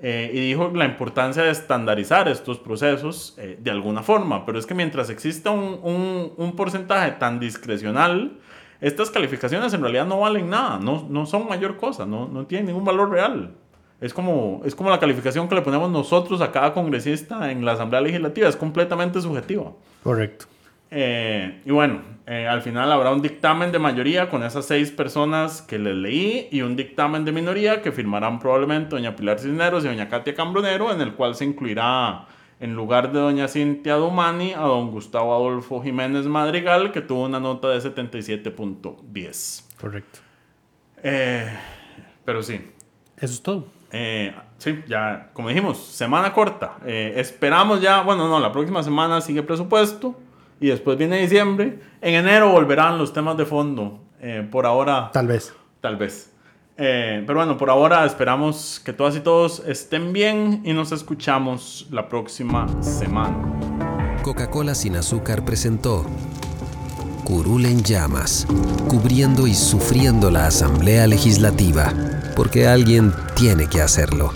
eh, 0.02 0.30
y 0.32 0.40
dijo 0.40 0.72
la 0.74 0.86
importancia 0.86 1.42
de 1.42 1.50
estandarizar 1.50 2.28
estos 2.28 2.58
procesos 2.58 3.34
eh, 3.38 3.58
de 3.60 3.70
alguna 3.70 4.02
forma, 4.02 4.44
pero 4.44 4.58
es 4.58 4.66
que 4.66 4.74
mientras 4.74 5.08
exista 5.08 5.50
un, 5.50 5.78
un, 5.82 6.32
un, 6.36 6.56
porcentaje 6.56 7.12
tan 7.12 7.38
discrecional, 7.38 8.38
estas 8.84 9.10
calificaciones 9.10 9.72
en 9.72 9.80
realidad 9.80 10.04
no 10.04 10.20
valen 10.20 10.50
nada, 10.50 10.78
no, 10.78 11.06
no 11.08 11.24
son 11.24 11.48
mayor 11.48 11.78
cosa, 11.78 12.04
no, 12.04 12.28
no 12.28 12.44
tienen 12.44 12.66
ningún 12.66 12.84
valor 12.84 13.10
real. 13.10 13.54
Es 13.98 14.12
como, 14.12 14.60
es 14.66 14.74
como 14.74 14.90
la 14.90 15.00
calificación 15.00 15.48
que 15.48 15.54
le 15.54 15.62
ponemos 15.62 15.90
nosotros 15.90 16.42
a 16.42 16.52
cada 16.52 16.74
congresista 16.74 17.50
en 17.50 17.64
la 17.64 17.72
Asamblea 17.72 18.02
Legislativa, 18.02 18.46
es 18.46 18.56
completamente 18.56 19.22
subjetiva. 19.22 19.72
Correcto. 20.02 20.44
Eh, 20.90 21.62
y 21.64 21.70
bueno, 21.70 22.02
eh, 22.26 22.46
al 22.46 22.60
final 22.60 22.92
habrá 22.92 23.10
un 23.10 23.22
dictamen 23.22 23.72
de 23.72 23.78
mayoría 23.78 24.28
con 24.28 24.42
esas 24.42 24.66
seis 24.66 24.90
personas 24.90 25.62
que 25.62 25.78
les 25.78 25.94
leí 25.94 26.48
y 26.52 26.60
un 26.60 26.76
dictamen 26.76 27.24
de 27.24 27.32
minoría 27.32 27.80
que 27.80 27.90
firmarán 27.90 28.38
probablemente 28.38 28.90
doña 28.90 29.16
Pilar 29.16 29.38
Cisneros 29.38 29.84
y 29.84 29.88
doña 29.88 30.10
Katia 30.10 30.34
Cambronero, 30.34 30.92
en 30.92 31.00
el 31.00 31.14
cual 31.14 31.34
se 31.34 31.46
incluirá 31.46 32.26
en 32.60 32.74
lugar 32.74 33.12
de 33.12 33.18
doña 33.20 33.48
Cintia 33.48 33.94
Dumani 33.96 34.52
a 34.54 34.60
don 34.60 34.90
Gustavo 34.90 35.34
Adolfo 35.34 35.82
Jiménez 35.82 36.26
Madrigal, 36.26 36.92
que 36.92 37.00
tuvo 37.00 37.24
una 37.24 37.40
nota 37.40 37.68
de 37.68 37.78
77.10. 37.80 39.64
Correcto. 39.80 40.20
Eh, 41.02 41.48
pero 42.24 42.42
sí, 42.42 42.60
Eso 43.16 43.32
es 43.34 43.42
todo. 43.42 43.66
eh, 43.92 44.34
sí, 44.58 44.80
ya, 44.88 45.30
como 45.32 45.48
dijimos, 45.48 45.78
semana 45.78 46.32
corta. 46.32 46.78
Eh, 46.86 47.14
esperamos 47.16 47.80
ya, 47.80 48.02
bueno, 48.02 48.28
no, 48.28 48.40
la 48.40 48.52
próxima 48.52 48.82
semana 48.82 49.20
sigue 49.20 49.42
presupuesto 49.42 50.18
y 50.60 50.68
después 50.68 50.96
viene 50.96 51.18
diciembre. 51.20 51.78
En 52.00 52.14
enero 52.14 52.50
volverán 52.50 52.98
los 52.98 53.12
temas 53.12 53.36
de 53.36 53.44
fondo. 53.44 54.00
Eh, 54.20 54.46
por 54.50 54.64
ahora, 54.64 55.10
Tal 55.12 55.26
vez. 55.26 55.54
tal 55.80 55.96
vez. 55.96 56.33
Eh, 56.76 57.22
pero 57.26 57.38
bueno, 57.38 57.56
por 57.56 57.70
ahora 57.70 58.04
esperamos 58.04 58.80
que 58.84 58.92
todas 58.92 59.14
y 59.16 59.20
todos 59.20 59.62
estén 59.66 60.12
bien 60.12 60.62
y 60.64 60.72
nos 60.72 60.90
escuchamos 60.90 61.86
la 61.90 62.08
próxima 62.08 62.66
semana. 62.82 63.36
Coca-Cola 64.22 64.74
sin 64.74 64.96
azúcar 64.96 65.44
presentó 65.44 66.04
Curul 67.24 67.64
en 67.66 67.82
llamas, 67.82 68.46
cubriendo 68.88 69.46
y 69.46 69.54
sufriendo 69.54 70.30
la 70.30 70.46
Asamblea 70.46 71.06
Legislativa, 71.06 71.92
porque 72.36 72.66
alguien 72.66 73.12
tiene 73.34 73.66
que 73.66 73.80
hacerlo. 73.80 74.32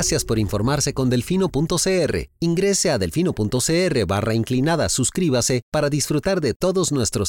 Gracias 0.00 0.24
por 0.24 0.38
informarse 0.38 0.94
con 0.94 1.10
delfino.cr. 1.10 2.30
Ingrese 2.40 2.90
a 2.90 2.96
delfino.cr 2.96 4.06
barra 4.06 4.32
inclinada, 4.32 4.88
suscríbase 4.88 5.60
para 5.70 5.90
disfrutar 5.90 6.40
de 6.40 6.54
todos 6.54 6.90
nuestros 6.90 7.28